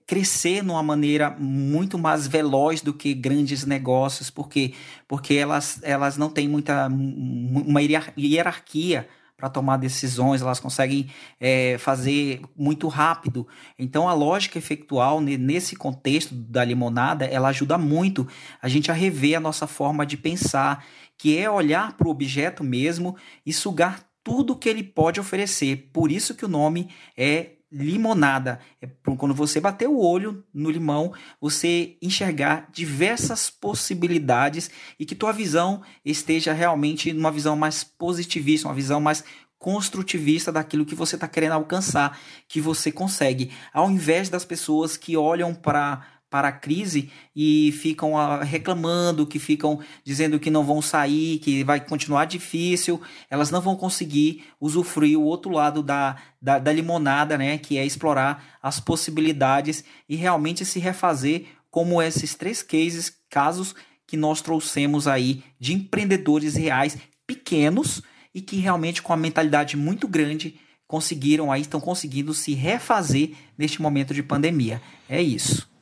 crescer 0.05 0.63
numa 0.63 0.83
maneira 0.83 1.31
muito 1.31 1.97
mais 1.97 2.27
veloz 2.27 2.81
do 2.81 2.93
que 2.93 3.13
grandes 3.13 3.65
negócios, 3.65 4.29
porque 4.29 4.73
porque 5.07 5.33
elas, 5.33 5.79
elas 5.81 6.15
não 6.15 6.29
têm 6.29 6.47
muita 6.47 6.87
uma 6.87 7.81
hierarquia 7.81 9.07
para 9.37 9.49
tomar 9.49 9.77
decisões, 9.77 10.41
elas 10.41 10.59
conseguem 10.59 11.09
é, 11.39 11.77
fazer 11.77 12.41
muito 12.55 12.87
rápido. 12.87 13.45
Então, 13.77 14.07
a 14.07 14.13
lógica 14.13 14.57
efeitual, 14.57 15.19
nesse 15.19 15.75
contexto 15.75 16.33
da 16.33 16.63
limonada, 16.63 17.25
ela 17.25 17.49
ajuda 17.49 17.77
muito 17.77 18.25
a 18.61 18.69
gente 18.69 18.89
a 18.89 18.93
rever 18.93 19.35
a 19.35 19.41
nossa 19.41 19.67
forma 19.67 20.05
de 20.05 20.15
pensar, 20.15 20.85
que 21.17 21.37
é 21.37 21.49
olhar 21.49 21.93
para 21.93 22.07
o 22.07 22.11
objeto 22.11 22.63
mesmo 22.63 23.17
e 23.45 23.51
sugar 23.51 24.04
tudo 24.25 24.55
que 24.55 24.67
ele 24.67 24.81
pode 24.81 25.19
oferecer. 25.19 25.91
Por 25.93 26.11
isso 26.11 26.33
que 26.33 26.43
o 26.43 26.49
nome 26.49 26.89
é 27.15 27.51
limonada. 27.71 28.59
É 28.81 28.87
quando 29.17 29.35
você 29.35 29.61
bater 29.61 29.87
o 29.87 29.99
olho 29.99 30.43
no 30.51 30.71
limão, 30.71 31.13
você 31.39 31.95
enxergar 32.01 32.67
diversas 32.71 33.51
possibilidades 33.51 34.71
e 34.99 35.05
que 35.05 35.13
tua 35.13 35.31
visão 35.31 35.83
esteja 36.03 36.53
realmente 36.53 37.13
numa 37.13 37.31
visão 37.31 37.55
mais 37.55 37.83
positivista, 37.83 38.67
uma 38.67 38.73
visão 38.73 38.99
mais 38.99 39.23
construtivista 39.59 40.51
daquilo 40.51 40.85
que 40.85 40.95
você 40.95 41.15
está 41.15 41.27
querendo 41.27 41.53
alcançar, 41.53 42.19
que 42.47 42.59
você 42.59 42.91
consegue, 42.91 43.51
ao 43.71 43.91
invés 43.91 44.27
das 44.27 44.43
pessoas 44.43 44.97
que 44.97 45.15
olham 45.15 45.53
para 45.53 46.03
para 46.35 46.49
a 46.49 46.51
crise 46.51 47.09
e 47.33 47.71
ficam 47.71 48.17
ah, 48.17 48.43
reclamando, 48.43 49.25
que 49.25 49.39
ficam 49.39 49.79
dizendo 50.03 50.37
que 50.37 50.51
não 50.51 50.65
vão 50.65 50.81
sair, 50.81 51.39
que 51.39 51.63
vai 51.63 51.79
continuar 51.79 52.25
difícil, 52.25 53.01
elas 53.29 53.51
não 53.51 53.61
vão 53.61 53.73
conseguir 53.73 54.43
usufruir 54.59 55.17
o 55.17 55.23
outro 55.23 55.49
lado 55.49 55.81
da, 55.81 56.17
da, 56.41 56.59
da 56.59 56.73
limonada, 56.73 57.37
né? 57.37 57.57
Que 57.57 57.77
é 57.77 57.85
explorar 57.85 58.57
as 58.61 58.81
possibilidades 58.81 59.85
e 60.09 60.17
realmente 60.17 60.65
se 60.65 60.77
refazer 60.77 61.45
como 61.71 62.01
esses 62.01 62.35
três 62.35 62.61
cases, 62.61 63.13
casos 63.29 63.73
que 64.05 64.17
nós 64.17 64.41
trouxemos 64.41 65.07
aí 65.07 65.41
de 65.57 65.73
empreendedores 65.73 66.55
reais 66.55 66.97
pequenos 67.25 68.01
e 68.33 68.41
que 68.41 68.57
realmente 68.57 69.01
com 69.01 69.13
a 69.13 69.17
mentalidade 69.17 69.77
muito 69.77 70.05
grande 70.05 70.59
conseguiram 70.85 71.49
aí 71.49 71.61
estão 71.61 71.79
conseguindo 71.79 72.33
se 72.33 72.53
refazer 72.53 73.31
neste 73.57 73.81
momento 73.81 74.13
de 74.13 74.21
pandemia. 74.21 74.81
É 75.07 75.21
isso. 75.21 75.73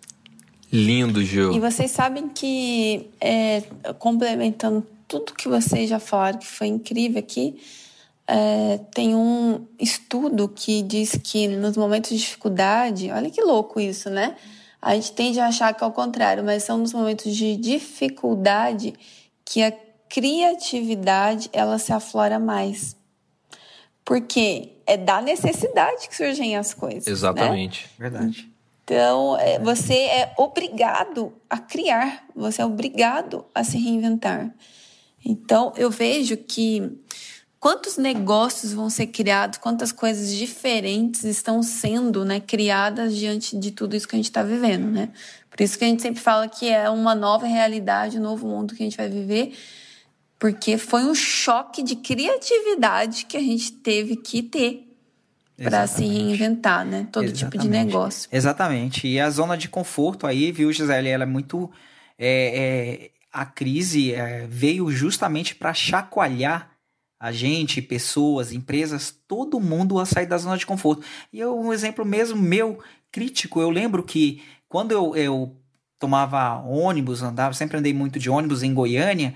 Lindo, 0.73 1.23
Gil. 1.23 1.53
E 1.53 1.59
vocês 1.59 1.91
sabem 1.91 2.27
que, 2.27 3.07
é, 3.21 3.61
complementando 3.99 4.83
tudo 5.07 5.35
que 5.35 5.47
vocês 5.47 5.87
já 5.87 5.99
falaram, 5.99 6.39
que 6.39 6.47
foi 6.47 6.65
incrível 6.65 7.19
aqui, 7.19 7.61
é, 8.25 8.79
tem 8.91 9.13
um 9.13 9.67
estudo 9.79 10.49
que 10.49 10.81
diz 10.81 11.15
que 11.23 11.47
nos 11.47 11.77
momentos 11.77 12.09
de 12.09 12.17
dificuldade, 12.17 13.11
olha 13.11 13.29
que 13.29 13.39
louco 13.39 13.79
isso, 13.79 14.09
né? 14.09 14.35
A 14.81 14.95
gente 14.95 15.11
tende 15.11 15.39
a 15.39 15.45
achar 15.45 15.75
que 15.75 15.83
é 15.83 15.87
o 15.87 15.91
contrário, 15.91 16.43
mas 16.43 16.63
são 16.63 16.79
nos 16.79 16.91
momentos 16.91 17.35
de 17.35 17.55
dificuldade 17.55 18.95
que 19.45 19.61
a 19.61 19.71
criatividade 20.09 21.51
ela 21.53 21.77
se 21.77 21.93
aflora 21.93 22.39
mais. 22.39 22.95
Porque 24.03 24.71
é 24.87 24.97
da 24.97 25.21
necessidade 25.21 26.09
que 26.09 26.15
surgem 26.15 26.57
as 26.57 26.73
coisas. 26.73 27.05
Né? 27.05 27.11
Exatamente. 27.11 27.83
Né? 27.83 28.09
Verdade. 28.09 28.52
Então, 28.83 29.37
é, 29.39 29.59
você 29.59 29.93
é 29.93 30.33
obrigado 30.37 31.33
a 31.49 31.57
criar, 31.57 32.25
você 32.35 32.61
é 32.61 32.65
obrigado 32.65 33.45
a 33.55 33.63
se 33.63 33.77
reinventar. 33.77 34.53
Então, 35.23 35.71
eu 35.77 35.89
vejo 35.89 36.35
que 36.35 36.99
quantos 37.59 37.97
negócios 37.97 38.73
vão 38.73 38.89
ser 38.89 39.07
criados, 39.07 39.57
quantas 39.57 39.93
coisas 39.93 40.35
diferentes 40.35 41.23
estão 41.23 41.63
sendo 41.63 42.25
né, 42.25 42.41
criadas 42.41 43.15
diante 43.15 43.57
de 43.57 43.71
tudo 43.71 43.95
isso 43.95 44.05
que 44.05 44.15
a 44.15 44.19
gente 44.19 44.25
está 44.25 44.43
vivendo, 44.43 44.91
né? 44.91 45.09
Por 45.49 45.61
isso 45.63 45.77
que 45.77 45.85
a 45.85 45.87
gente 45.87 46.01
sempre 46.01 46.19
fala 46.19 46.49
que 46.49 46.67
é 46.67 46.89
uma 46.89 47.15
nova 47.15 47.45
realidade, 47.45 48.17
um 48.17 48.21
novo 48.21 48.45
mundo 48.45 48.75
que 48.75 48.83
a 48.83 48.85
gente 48.85 48.97
vai 48.97 49.07
viver, 49.07 49.55
porque 50.37 50.77
foi 50.77 51.05
um 51.05 51.15
choque 51.15 51.81
de 51.81 51.95
criatividade 51.95 53.25
que 53.25 53.37
a 53.37 53.39
gente 53.39 53.71
teve 53.71 54.17
que 54.17 54.43
ter 54.43 54.92
para 55.61 55.85
se 55.87 56.05
reinventar, 56.05 56.85
né? 56.85 57.07
Todo 57.11 57.25
Exatamente. 57.25 57.51
tipo 57.51 57.57
de 57.57 57.69
negócio. 57.69 58.29
Exatamente. 58.31 59.07
E 59.07 59.19
a 59.19 59.29
zona 59.29 59.57
de 59.57 59.67
conforto 59.69 60.25
aí, 60.25 60.51
viu, 60.51 60.71
Gisele, 60.71 61.09
ela 61.09 61.23
é 61.23 61.27
muito. 61.27 61.69
É, 62.17 63.09
é, 63.09 63.11
a 63.31 63.45
crise 63.45 64.13
é, 64.13 64.45
veio 64.47 64.91
justamente 64.91 65.55
para 65.55 65.73
chacoalhar 65.73 66.71
a 67.19 67.31
gente, 67.31 67.81
pessoas, 67.81 68.51
empresas, 68.51 69.15
todo 69.27 69.59
mundo 69.59 69.97
a 69.97 70.05
sair 70.05 70.25
da 70.25 70.37
zona 70.37 70.57
de 70.57 70.65
conforto. 70.65 71.03
E 71.31 71.39
eu, 71.39 71.57
um 71.57 71.71
exemplo 71.71 72.03
mesmo 72.03 72.41
meu 72.41 72.79
crítico, 73.11 73.61
eu 73.61 73.69
lembro 73.69 74.03
que 74.03 74.43
quando 74.67 74.91
eu, 74.91 75.15
eu 75.15 75.55
tomava 75.97 76.59
ônibus, 76.59 77.21
andava, 77.21 77.53
sempre 77.53 77.77
andei 77.77 77.93
muito 77.93 78.19
de 78.19 78.29
ônibus 78.29 78.61
em 78.61 78.73
Goiânia, 78.73 79.33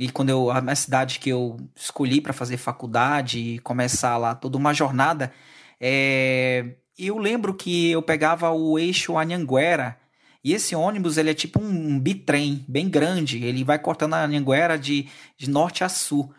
e 0.00 0.08
quando 0.08 0.30
eu, 0.30 0.50
a 0.50 0.74
cidade 0.74 1.18
que 1.18 1.28
eu 1.28 1.58
escolhi 1.76 2.22
para 2.22 2.32
fazer 2.32 2.56
faculdade 2.56 3.38
e 3.38 3.58
começar 3.58 4.16
lá 4.16 4.34
toda 4.34 4.56
uma 4.56 4.72
jornada, 4.72 5.30
é, 5.78 6.76
eu 6.98 7.18
lembro 7.18 7.52
que 7.52 7.90
eu 7.90 8.00
pegava 8.00 8.50
o 8.50 8.78
eixo 8.78 9.18
Anhanguera, 9.18 9.98
e 10.42 10.54
esse 10.54 10.74
ônibus 10.74 11.18
ele 11.18 11.28
é 11.28 11.34
tipo 11.34 11.62
um 11.62 12.00
bitrem 12.00 12.64
bem 12.66 12.88
grande, 12.88 13.44
ele 13.44 13.62
vai 13.62 13.78
cortando 13.78 14.14
a 14.14 14.24
Anhanguera 14.24 14.78
de, 14.78 15.06
de 15.36 15.50
norte 15.50 15.84
a 15.84 15.88
sul. 15.90 16.32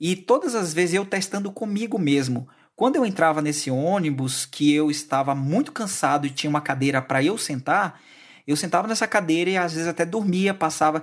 E 0.00 0.16
todas 0.16 0.54
as 0.54 0.72
vezes 0.72 0.94
eu 0.94 1.04
testando 1.04 1.52
comigo 1.52 1.98
mesmo. 1.98 2.48
Quando 2.74 2.96
eu 2.96 3.04
entrava 3.04 3.42
nesse 3.42 3.70
ônibus, 3.70 4.46
que 4.46 4.72
eu 4.72 4.90
estava 4.90 5.34
muito 5.34 5.70
cansado 5.70 6.26
e 6.26 6.30
tinha 6.30 6.48
uma 6.48 6.62
cadeira 6.62 7.02
para 7.02 7.22
eu 7.22 7.36
sentar, 7.36 8.00
eu 8.46 8.56
sentava 8.56 8.88
nessa 8.88 9.06
cadeira 9.06 9.50
e 9.50 9.56
às 9.58 9.74
vezes 9.74 9.86
até 9.86 10.06
dormia, 10.06 10.54
passava 10.54 11.02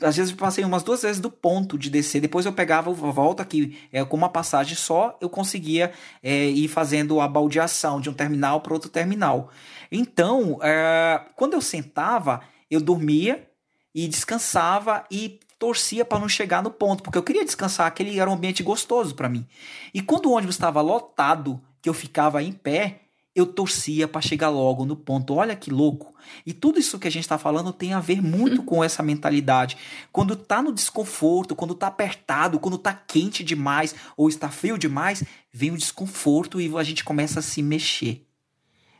às 0.00 0.16
vezes 0.16 0.32
eu 0.32 0.36
passei 0.36 0.64
umas 0.64 0.82
duas 0.82 1.02
vezes 1.02 1.20
do 1.20 1.30
ponto 1.30 1.78
de 1.78 1.88
descer, 1.88 2.20
depois 2.20 2.44
eu 2.44 2.52
pegava 2.52 2.90
a 2.90 2.92
volta 2.92 3.44
que 3.44 3.78
é, 3.90 4.04
com 4.04 4.16
uma 4.16 4.28
passagem 4.28 4.76
só, 4.76 5.16
eu 5.20 5.30
conseguia 5.30 5.92
é, 6.22 6.46
ir 6.46 6.68
fazendo 6.68 7.20
a 7.20 7.28
baldeação 7.28 8.00
de 8.00 8.10
um 8.10 8.14
terminal 8.14 8.60
para 8.60 8.74
outro 8.74 8.90
terminal. 8.90 9.50
Então, 9.90 10.58
é, 10.62 11.22
quando 11.34 11.54
eu 11.54 11.62
sentava, 11.62 12.42
eu 12.70 12.80
dormia 12.80 13.48
e 13.94 14.06
descansava 14.06 15.04
e 15.10 15.40
torcia 15.58 16.04
para 16.04 16.18
não 16.18 16.28
chegar 16.28 16.62
no 16.62 16.70
ponto, 16.70 17.02
porque 17.02 17.16
eu 17.16 17.22
queria 17.22 17.44
descansar, 17.44 17.86
aquele 17.86 18.20
era 18.20 18.28
um 18.28 18.34
ambiente 18.34 18.62
gostoso 18.62 19.14
para 19.14 19.28
mim. 19.28 19.46
E 19.94 20.02
quando 20.02 20.26
o 20.26 20.32
ônibus 20.32 20.56
estava 20.56 20.82
lotado, 20.82 21.60
que 21.80 21.88
eu 21.88 21.94
ficava 21.94 22.42
em 22.42 22.52
pé, 22.52 23.05
eu 23.36 23.44
torcia 23.44 24.08
para 24.08 24.22
chegar 24.22 24.48
logo 24.48 24.86
no 24.86 24.96
ponto. 24.96 25.34
Olha 25.34 25.54
que 25.54 25.70
louco. 25.70 26.14
E 26.44 26.54
tudo 26.54 26.80
isso 26.80 26.98
que 26.98 27.06
a 27.06 27.10
gente 27.10 27.24
está 27.24 27.36
falando 27.36 27.70
tem 27.70 27.92
a 27.92 28.00
ver 28.00 28.22
muito 28.22 28.62
com 28.64 28.82
essa 28.82 29.02
mentalidade. 29.02 29.76
Quando 30.10 30.34
tá 30.34 30.62
no 30.62 30.72
desconforto, 30.72 31.54
quando 31.54 31.74
tá 31.74 31.88
apertado, 31.88 32.58
quando 32.58 32.78
tá 32.78 32.94
quente 32.94 33.44
demais 33.44 33.94
ou 34.16 34.28
está 34.30 34.48
frio 34.48 34.78
demais, 34.78 35.22
vem 35.52 35.70
o 35.70 35.76
desconforto 35.76 36.58
e 36.58 36.74
a 36.74 36.82
gente 36.82 37.04
começa 37.04 37.40
a 37.40 37.42
se 37.42 37.62
mexer. 37.62 38.26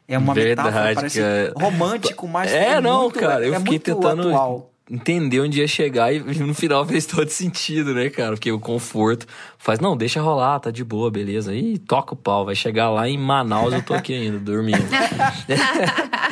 É 0.07 0.19
uma 0.19 0.35
Verdade, 0.35 0.69
metáfora, 0.69 0.95
parece 0.95 1.21
cara. 1.21 1.55
romântico, 1.57 2.29
mas 2.29 2.53
é, 2.53 2.75
é 2.75 2.81
não, 2.81 3.05
muito, 3.05 3.19
cara, 3.19 3.45
eu 3.45 3.55
é 3.55 3.59
fiquei 3.59 3.79
tentando 3.81 4.29
atual 4.29 4.76
entender 4.91 5.41
onde 5.41 5.61
ia 5.61 5.67
chegar 5.67 6.13
e 6.13 6.21
no 6.21 6.55
final 6.55 6.85
fez 6.87 7.07
todo 7.07 7.29
sentido, 7.29 7.93
né, 7.93 8.09
cara? 8.09 8.33
Porque 8.33 8.51
o 8.51 8.61
conforto 8.61 9.27
faz, 9.59 9.81
não, 9.81 9.97
deixa 9.97 10.21
rolar, 10.21 10.61
tá 10.61 10.71
de 10.71 10.85
boa, 10.85 11.11
beleza. 11.11 11.55
E 11.55 11.79
toca 11.79 12.15
o 12.15 12.17
pau, 12.17 12.45
vai 12.45 12.55
chegar 12.55 12.91
lá 12.91 13.09
em 13.09 13.19
Manaus, 13.19 13.73
eu 13.73 13.83
tô 13.83 13.95
aqui 13.95 14.15
ainda, 14.15 14.39
dormindo. 14.39 14.79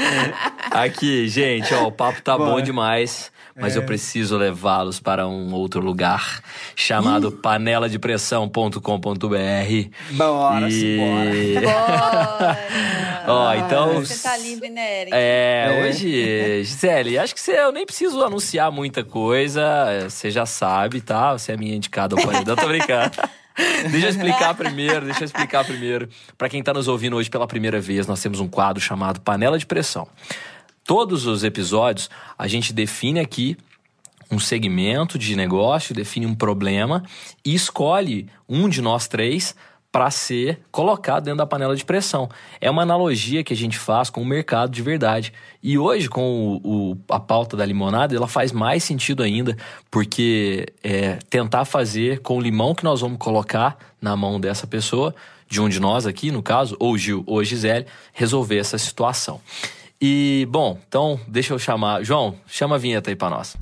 aqui, 0.71 1.29
gente, 1.29 1.73
ó, 1.75 1.89
o 1.89 1.93
papo 1.93 2.23
tá 2.23 2.39
bom 2.39 2.61
demais. 2.61 3.33
Mas 3.57 3.77
é. 3.77 3.79
eu 3.79 3.85
preciso 3.85 4.37
levá-los 4.37 4.99
para 4.99 5.29
um 5.29 5.53
outro 5.55 5.81
lugar 5.81 6.41
chamado 6.75 7.29
Ih. 7.29 7.41
paneladepressão.com.br. 7.41 8.79
Bora, 10.11 10.69
e... 10.69 11.55
bora. 11.61 12.59
Ó, 13.29 13.55
então. 13.55 14.01
Você 14.01 14.29
tá 14.29 14.37
livre, 14.37 14.69
né, 14.69 15.03
Eric? 15.03 15.15
É, 15.15 15.67
é, 15.67 15.89
hoje, 15.89 16.65
Gisele, 16.65 17.17
acho 17.19 17.33
que 17.35 17.41
você, 17.41 17.53
eu 17.53 17.71
nem 17.73 17.87
preciso 17.87 18.23
anunciar 18.23 18.73
muita 18.73 19.05
coisa. 19.05 19.63
Você 20.09 20.31
já 20.31 20.45
sabe, 20.45 21.01
tá? 21.01 21.33
Você 21.33 21.53
é 21.53 21.57
minha 21.57 21.77
indicada 21.77 22.17
ao 22.17 22.27
paredão, 22.27 22.57
tô 22.57 22.67
brincando. 22.67 23.13
deixa 23.91 24.07
eu 24.07 24.11
explicar 24.11 24.55
primeiro, 24.55 25.07
deixa 25.07 25.21
eu 25.23 25.27
explicar 25.27 25.65
primeiro. 25.65 26.09
Para 26.37 26.49
quem 26.49 26.63
tá 26.63 26.73
nos 26.75 26.89
ouvindo 26.89 27.17
hoje 27.17 27.31
pela 27.31 27.47
primeira 27.47 27.81
vez, 27.81 28.07
nós 28.07 28.21
temos 28.21 28.41
um 28.41 28.49
quadro 28.49 28.83
chamado 28.83 29.21
Panela 29.21 29.59
de 29.59 29.65
Pressão. 29.65 30.09
Todos 30.85 31.27
os 31.27 31.43
episódios 31.43 32.11
a 32.37 32.47
gente 32.47 32.73
define 32.73 33.19
aqui 33.19 33.57
um 34.31 34.39
segmento 34.39 35.19
de 35.19 35.35
negócio, 35.35 35.95
define 35.95 36.27
um 36.27 36.35
problema 36.35 37.03
e 37.43 37.55
escolhe 37.55 38.29
um 38.47 38.69
de 38.69 38.83
nós 38.83 39.09
três 39.09 39.55
para 39.91 40.11
ser 40.11 40.61
colocado 40.73 41.25
dentro 41.25 41.39
da 41.39 41.47
panela 41.47 41.75
de 41.75 41.85
pressão. 41.85 42.29
É 42.61 42.69
uma 42.69 42.83
analogia 42.83 43.45
que 43.45 43.55
a 43.55 43.57
gente 43.57 43.79
faz 43.79 44.11
com 44.11 44.21
o 44.21 44.27
mercado 44.27 44.73
de 44.73 44.83
verdade. 44.83 45.33
E 45.63 45.79
hoje, 45.79 46.09
com 46.09 46.61
o, 46.63 46.91
o, 46.91 46.99
a 47.09 47.21
pauta 47.21 47.57
da 47.57 47.65
limonada, 47.65 48.15
ela 48.15 48.27
faz 48.27 48.51
mais 48.51 48.83
sentido 48.83 49.23
ainda, 49.23 49.57
porque 49.91 50.67
é, 50.83 51.17
tentar 51.31 51.65
fazer 51.65 52.19
com 52.21 52.37
o 52.37 52.41
limão 52.41 52.75
que 52.75 52.83
nós 52.83 53.03
vamos 53.03 53.19
colocar 53.19 53.79
na 54.03 54.17
mão 54.17 54.41
dessa 54.41 54.67
pessoa, 54.67 55.15
de 55.49 55.61
um 55.61 55.69
de 55.69 55.79
nós 55.79 56.07
aqui, 56.07 56.33
no 56.33 56.43
caso, 56.43 56.77
ou 56.81 56.99
Gil 56.99 57.23
ou 57.25 57.45
Gisele, 57.45 57.87
resolver 58.13 58.59
essa 58.59 58.77
situação. 58.77 59.41
E, 60.07 60.47
bom, 60.51 60.79
então 60.87 61.19
deixa 61.27 61.55
eu 61.55 61.59
chamar. 61.59 62.05
João, 62.05 62.37
chama 62.47 62.75
a 62.75 62.79
vinheta 62.79 63.09
aí 63.09 63.17
para 63.17 63.31
nós. 63.31 63.57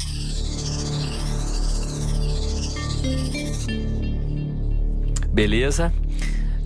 Beleza? 5.29 5.95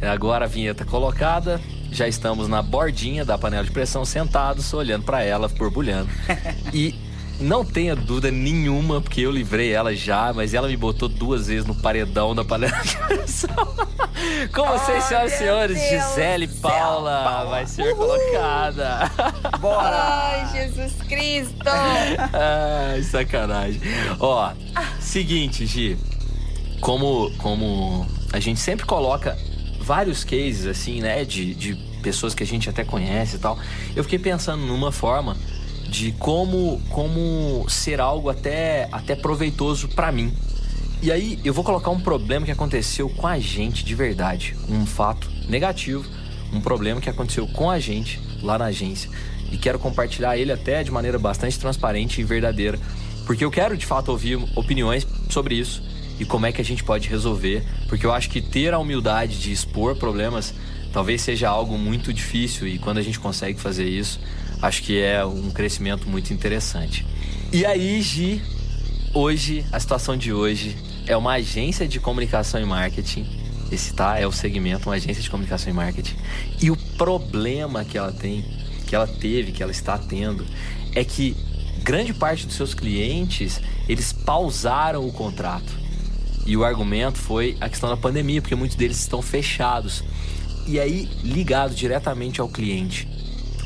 É, 0.00 0.08
agora 0.08 0.46
a 0.46 0.48
vinheta 0.48 0.82
colocada, 0.86 1.60
já 1.92 2.08
estamos 2.08 2.48
na 2.48 2.62
bordinha 2.62 3.22
da 3.22 3.36
panela 3.36 3.64
de 3.64 3.70
pressão, 3.70 4.02
sentados, 4.02 4.72
olhando 4.72 5.04
para 5.04 5.22
ela, 5.22 5.46
borbulhando. 5.46 6.08
e 6.72 6.94
não 7.40 7.64
tenha 7.64 7.94
dúvida 7.94 8.30
nenhuma, 8.30 9.00
porque 9.00 9.20
eu 9.20 9.30
livrei 9.30 9.72
ela 9.72 9.94
já, 9.94 10.32
mas 10.32 10.54
ela 10.54 10.68
me 10.68 10.76
botou 10.76 11.08
duas 11.08 11.46
vezes 11.48 11.66
no 11.66 11.74
paredão 11.74 12.34
da 12.34 12.44
panela 12.44 12.76
de. 12.82 12.96
Com 14.52 14.64
vocês, 14.66 15.04
oh, 15.04 15.08
senhoras 15.08 15.32
e 15.32 15.36
senhores, 15.36 15.78
Deus 15.78 16.04
Gisele 16.04 16.48
Paula, 16.48 17.22
Paula, 17.24 17.50
vai 17.50 17.66
ser 17.66 17.92
Uhul. 17.92 17.96
colocada. 17.96 19.10
Bora! 19.60 19.96
Ai, 19.96 20.52
Jesus 20.52 20.92
Cristo! 21.08 21.68
Ai, 22.32 23.02
sacanagem. 23.02 23.80
Ó, 24.18 24.50
seguinte, 25.00 25.66
Gi, 25.66 25.96
como, 26.80 27.30
como 27.38 28.06
a 28.32 28.40
gente 28.40 28.60
sempre 28.60 28.86
coloca 28.86 29.36
vários 29.80 30.24
cases, 30.24 30.66
assim, 30.66 31.00
né, 31.00 31.24
de, 31.24 31.54
de 31.54 31.74
pessoas 32.02 32.34
que 32.34 32.42
a 32.42 32.46
gente 32.46 32.68
até 32.70 32.84
conhece 32.84 33.36
e 33.36 33.38
tal. 33.38 33.58
Eu 33.94 34.02
fiquei 34.04 34.18
pensando 34.18 34.64
numa 34.64 34.90
forma 34.92 35.36
de 35.88 36.12
como, 36.12 36.80
como 36.90 37.66
ser 37.68 38.00
algo 38.00 38.28
até, 38.28 38.88
até 38.90 39.14
proveitoso 39.14 39.88
para 39.88 40.10
mim. 40.10 40.32
E 41.02 41.12
aí 41.12 41.38
eu 41.44 41.52
vou 41.52 41.62
colocar 41.62 41.90
um 41.90 42.00
problema 42.00 42.46
que 42.46 42.52
aconteceu 42.52 43.08
com 43.08 43.26
a 43.26 43.38
gente 43.38 43.84
de 43.84 43.94
verdade, 43.94 44.56
um 44.68 44.86
fato 44.86 45.30
negativo, 45.48 46.04
um 46.52 46.60
problema 46.60 47.00
que 47.00 47.10
aconteceu 47.10 47.46
com 47.48 47.70
a 47.70 47.78
gente 47.78 48.20
lá 48.42 48.58
na 48.58 48.66
agência. 48.66 49.10
E 49.52 49.56
quero 49.56 49.78
compartilhar 49.78 50.36
ele 50.36 50.50
até 50.50 50.82
de 50.82 50.90
maneira 50.90 51.18
bastante 51.18 51.58
transparente 51.58 52.20
e 52.20 52.24
verdadeira, 52.24 52.78
porque 53.26 53.44
eu 53.44 53.50
quero 53.50 53.76
de 53.76 53.86
fato 53.86 54.10
ouvir 54.10 54.36
opiniões 54.54 55.06
sobre 55.28 55.54
isso 55.54 55.82
e 56.18 56.24
como 56.24 56.46
é 56.46 56.52
que 56.52 56.60
a 56.60 56.64
gente 56.64 56.82
pode 56.82 57.08
resolver, 57.08 57.62
porque 57.88 58.06
eu 58.06 58.12
acho 58.12 58.30
que 58.30 58.40
ter 58.40 58.72
a 58.72 58.78
humildade 58.78 59.38
de 59.38 59.52
expor 59.52 59.96
problemas 59.96 60.54
talvez 60.92 61.20
seja 61.20 61.48
algo 61.50 61.76
muito 61.76 62.10
difícil 62.10 62.66
e 62.66 62.78
quando 62.78 62.96
a 62.96 63.02
gente 63.02 63.20
consegue 63.20 63.60
fazer 63.60 63.84
isso, 63.84 64.18
acho 64.60 64.82
que 64.82 65.00
é 65.00 65.24
um 65.24 65.50
crescimento 65.50 66.08
muito 66.08 66.32
interessante. 66.32 67.06
E 67.52 67.64
aí, 67.64 68.00
Gi, 68.02 68.42
hoje, 69.14 69.64
a 69.72 69.78
situação 69.78 70.16
de 70.16 70.32
hoje 70.32 70.76
é 71.06 71.16
uma 71.16 71.32
agência 71.32 71.86
de 71.86 72.00
comunicação 72.00 72.60
e 72.60 72.64
marketing. 72.64 73.26
Esse 73.70 73.94
tá 73.94 74.18
é 74.18 74.26
o 74.26 74.32
segmento, 74.32 74.88
uma 74.88 74.94
agência 74.94 75.22
de 75.22 75.30
comunicação 75.30 75.70
e 75.70 75.74
marketing. 75.74 76.16
E 76.60 76.70
o 76.70 76.76
problema 76.96 77.84
que 77.84 77.98
ela 77.98 78.12
tem, 78.12 78.44
que 78.86 78.94
ela 78.94 79.06
teve, 79.06 79.52
que 79.52 79.62
ela 79.62 79.72
está 79.72 79.98
tendo, 79.98 80.46
é 80.94 81.04
que 81.04 81.36
grande 81.82 82.12
parte 82.12 82.46
dos 82.46 82.56
seus 82.56 82.74
clientes, 82.74 83.60
eles 83.88 84.12
pausaram 84.12 85.06
o 85.06 85.12
contrato 85.12 85.86
e 86.46 86.56
o 86.56 86.64
argumento 86.64 87.18
foi 87.18 87.56
a 87.60 87.68
questão 87.68 87.88
da 87.88 87.96
pandemia, 87.96 88.40
porque 88.40 88.54
muitos 88.54 88.76
deles 88.76 89.00
estão 89.00 89.20
fechados. 89.20 90.04
E 90.66 90.78
aí, 90.78 91.08
ligado 91.22 91.74
diretamente 91.74 92.40
ao 92.40 92.48
cliente, 92.48 93.08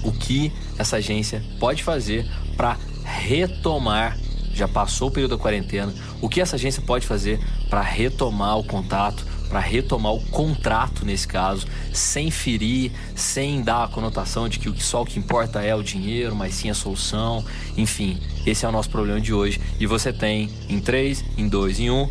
o 0.04 0.12
que 0.12 0.52
essa 0.78 0.96
agência 0.96 1.42
pode 1.58 1.82
fazer 1.82 2.26
para 2.56 2.76
retomar 3.04 4.18
já 4.52 4.66
passou 4.66 5.08
o 5.08 5.10
período 5.10 5.36
da 5.36 5.42
quarentena, 5.42 5.94
o 6.20 6.28
que 6.28 6.40
essa 6.40 6.56
agência 6.56 6.82
pode 6.82 7.06
fazer 7.06 7.40
para 7.70 7.80
retomar 7.80 8.58
o 8.58 8.64
contato, 8.64 9.24
para 9.48 9.60
retomar 9.60 10.12
o 10.12 10.20
contrato 10.26 11.04
nesse 11.04 11.26
caso, 11.26 11.66
sem 11.92 12.30
ferir, 12.30 12.90
sem 13.14 13.62
dar 13.62 13.84
a 13.84 13.88
conotação 13.88 14.48
de 14.48 14.58
que 14.58 14.82
só 14.82 15.02
o 15.02 15.06
que 15.06 15.18
importa 15.18 15.62
é 15.62 15.74
o 15.74 15.82
dinheiro, 15.82 16.34
mas 16.34 16.54
sim 16.54 16.68
a 16.68 16.74
solução. 16.74 17.44
Enfim, 17.76 18.18
esse 18.44 18.66
é 18.66 18.68
o 18.68 18.72
nosso 18.72 18.90
problema 18.90 19.20
de 19.20 19.32
hoje. 19.32 19.60
E 19.78 19.86
você 19.86 20.12
tem 20.12 20.50
em 20.68 20.80
3, 20.80 21.24
em 21.38 21.48
2, 21.48 21.80
em 21.80 21.90
1, 21.90 22.10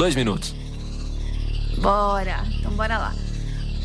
Dois 0.00 0.14
minutos. 0.14 0.54
Bora. 1.78 2.42
Então 2.58 2.72
bora 2.72 2.96
lá. 2.96 3.14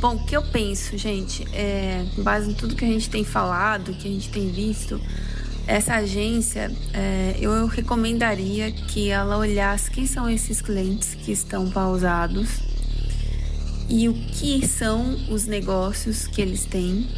Bom, 0.05 0.17
o 0.17 0.23
que 0.23 0.37
eu 0.37 0.43
penso, 0.43 0.95
gente, 0.99 1.47
é, 1.51 2.05
com 2.15 2.21
base 2.21 2.51
em 2.51 2.53
tudo 2.53 2.75
que 2.75 2.85
a 2.85 2.87
gente 2.87 3.09
tem 3.09 3.23
falado, 3.23 3.91
que 3.95 4.07
a 4.07 4.11
gente 4.11 4.29
tem 4.29 4.51
visto, 4.51 5.01
essa 5.65 5.95
agência, 5.95 6.71
é, 6.93 7.35
eu 7.41 7.65
recomendaria 7.65 8.71
que 8.71 9.09
ela 9.09 9.35
olhasse 9.35 9.89
quem 9.89 10.05
são 10.05 10.29
esses 10.29 10.61
clientes 10.61 11.15
que 11.15 11.31
estão 11.31 11.71
pausados 11.71 12.59
e 13.89 14.07
o 14.07 14.13
que 14.13 14.67
são 14.67 15.17
os 15.27 15.47
negócios 15.47 16.27
que 16.27 16.39
eles 16.39 16.65
têm, 16.65 17.09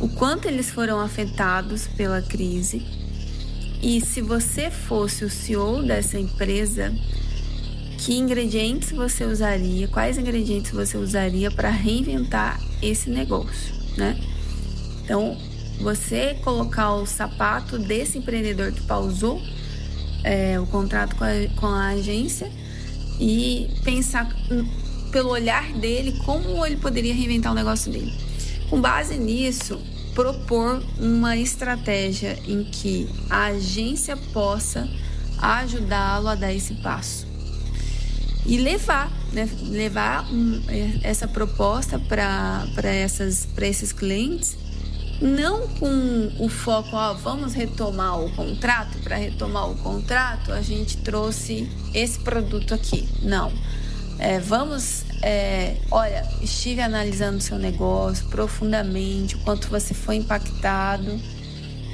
o 0.00 0.08
quanto 0.08 0.48
eles 0.48 0.70
foram 0.70 1.00
afetados 1.00 1.86
pela 1.86 2.22
crise. 2.22 2.82
E 3.82 4.00
se 4.00 4.22
você 4.22 4.70
fosse 4.70 5.22
o 5.22 5.28
CEO 5.28 5.82
dessa 5.82 6.18
empresa, 6.18 6.94
que 8.04 8.18
ingredientes 8.18 8.90
você 8.90 9.24
usaria, 9.24 9.86
quais 9.86 10.18
ingredientes 10.18 10.72
você 10.72 10.96
usaria 10.96 11.52
para 11.52 11.70
reinventar 11.70 12.60
esse 12.82 13.08
negócio, 13.08 13.72
né? 13.96 14.18
Então, 15.04 15.38
você 15.80 16.34
colocar 16.42 16.94
o 16.94 17.06
sapato 17.06 17.78
desse 17.78 18.18
empreendedor 18.18 18.72
que 18.72 18.80
pausou 18.82 19.40
é, 20.24 20.58
o 20.58 20.66
contrato 20.66 21.14
com 21.14 21.22
a, 21.22 21.30
com 21.54 21.66
a 21.66 21.88
agência 21.90 22.50
e 23.20 23.70
pensar 23.84 24.28
pelo 25.12 25.30
olhar 25.30 25.72
dele 25.74 26.18
como 26.24 26.66
ele 26.66 26.78
poderia 26.78 27.14
reinventar 27.14 27.52
o 27.52 27.54
negócio 27.54 27.92
dele. 27.92 28.12
Com 28.68 28.80
base 28.80 29.16
nisso, 29.16 29.80
propor 30.12 30.82
uma 30.98 31.36
estratégia 31.36 32.36
em 32.48 32.64
que 32.64 33.08
a 33.30 33.46
agência 33.46 34.16
possa 34.32 34.88
ajudá-lo 35.38 36.28
a 36.28 36.34
dar 36.34 36.52
esse 36.52 36.74
passo 36.74 37.31
e 38.44 38.58
levar, 38.58 39.10
né? 39.32 39.48
levar 39.62 40.28
um, 40.32 40.60
é, 40.68 41.00
essa 41.02 41.28
proposta 41.28 41.98
para 41.98 42.66
esses 43.60 43.92
clientes, 43.92 44.56
não 45.20 45.68
com 45.68 46.32
o 46.40 46.48
foco, 46.48 46.96
ó, 46.96 47.14
vamos 47.14 47.54
retomar 47.54 48.20
o 48.20 48.30
contrato, 48.32 48.98
para 48.98 49.16
retomar 49.16 49.70
o 49.70 49.76
contrato 49.76 50.52
a 50.52 50.60
gente 50.60 50.96
trouxe 50.96 51.70
esse 51.94 52.18
produto 52.18 52.74
aqui. 52.74 53.08
Não. 53.22 53.52
É, 54.18 54.38
vamos, 54.40 55.04
é, 55.22 55.76
olha, 55.90 56.28
estive 56.40 56.80
analisando 56.80 57.38
o 57.38 57.40
seu 57.40 57.58
negócio 57.58 58.28
profundamente, 58.28 59.36
o 59.36 59.38
quanto 59.40 59.68
você 59.68 59.94
foi 59.94 60.16
impactado. 60.16 61.20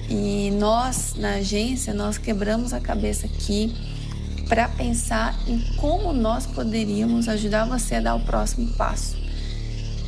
E 0.08 0.50
nós, 0.52 1.14
na 1.16 1.34
agência, 1.34 1.92
nós 1.92 2.16
quebramos 2.16 2.72
a 2.72 2.80
cabeça 2.80 3.26
aqui 3.26 3.74
para 4.48 4.68
pensar 4.68 5.38
em 5.46 5.58
como 5.76 6.12
nós 6.12 6.46
poderíamos 6.46 7.28
ajudar 7.28 7.66
você 7.66 7.96
a 7.96 8.00
dar 8.00 8.14
o 8.14 8.20
próximo 8.20 8.68
passo. 8.74 9.16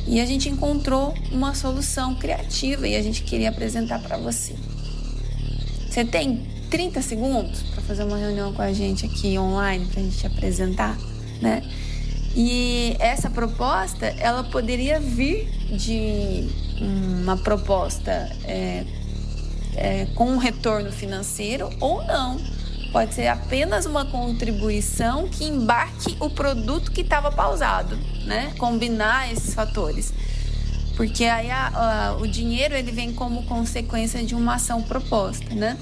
E 0.07 0.19
a 0.19 0.25
gente 0.25 0.49
encontrou 0.49 1.13
uma 1.31 1.53
solução 1.53 2.15
criativa 2.15 2.87
e 2.87 2.95
a 2.95 3.01
gente 3.03 3.21
queria 3.21 3.49
apresentar 3.49 3.99
para 3.99 4.17
você. 4.17 4.55
Você 5.87 6.03
tem 6.03 6.41
30 6.71 7.01
segundos 7.01 7.61
para 7.63 7.81
fazer 7.83 8.03
uma 8.03 8.17
reunião 8.17 8.51
com 8.53 8.61
a 8.61 8.73
gente 8.73 9.05
aqui 9.05 9.37
online 9.37 9.85
para 9.85 9.99
a 9.99 10.03
gente 10.03 10.25
apresentar, 10.25 10.97
né? 11.39 11.61
E 12.35 12.95
essa 12.97 13.29
proposta, 13.29 14.05
ela 14.05 14.43
poderia 14.43 14.99
vir 14.99 15.49
de 15.69 16.47
uma 16.81 17.37
proposta 17.37 18.11
é, 18.45 18.85
é, 19.75 20.07
com 20.15 20.31
um 20.31 20.37
retorno 20.37 20.91
financeiro 20.91 21.69
ou 21.79 22.03
não 22.05 22.39
Pode 22.91 23.13
ser 23.13 23.27
apenas 23.27 23.85
uma 23.85 24.05
contribuição 24.05 25.27
que 25.29 25.45
embarque 25.45 26.17
o 26.19 26.29
produto 26.29 26.91
que 26.91 27.01
estava 27.01 27.31
pausado, 27.31 27.97
né? 28.25 28.53
Combinar 28.57 29.31
esses 29.31 29.53
fatores. 29.53 30.13
Porque 30.97 31.23
aí 31.23 31.49
a, 31.49 31.67
a, 31.67 32.17
o 32.17 32.27
dinheiro 32.27 32.75
ele 32.75 32.91
vem 32.91 33.13
como 33.13 33.43
consequência 33.43 34.23
de 34.23 34.35
uma 34.35 34.55
ação 34.55 34.83
proposta, 34.83 35.55
né? 35.55 35.77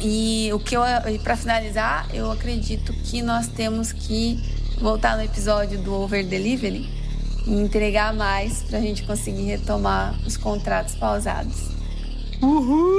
E 0.00 0.50
o 0.52 0.58
que 0.58 0.76
eu 0.76 0.82
para 1.22 1.36
finalizar, 1.36 2.06
eu 2.12 2.30
acredito 2.30 2.92
que 2.92 3.22
nós 3.22 3.46
temos 3.46 3.90
que 3.90 4.38
voltar 4.78 5.16
no 5.16 5.22
episódio 5.22 5.78
do 5.78 5.94
over 5.94 6.26
delivery 6.26 6.88
e 7.46 7.54
entregar 7.54 8.12
mais 8.12 8.62
para 8.62 8.78
a 8.78 8.80
gente 8.80 9.02
conseguir 9.04 9.44
retomar 9.44 10.14
os 10.26 10.36
contratos 10.36 10.94
pausados. 10.94 11.71
Uhul! 12.42 12.92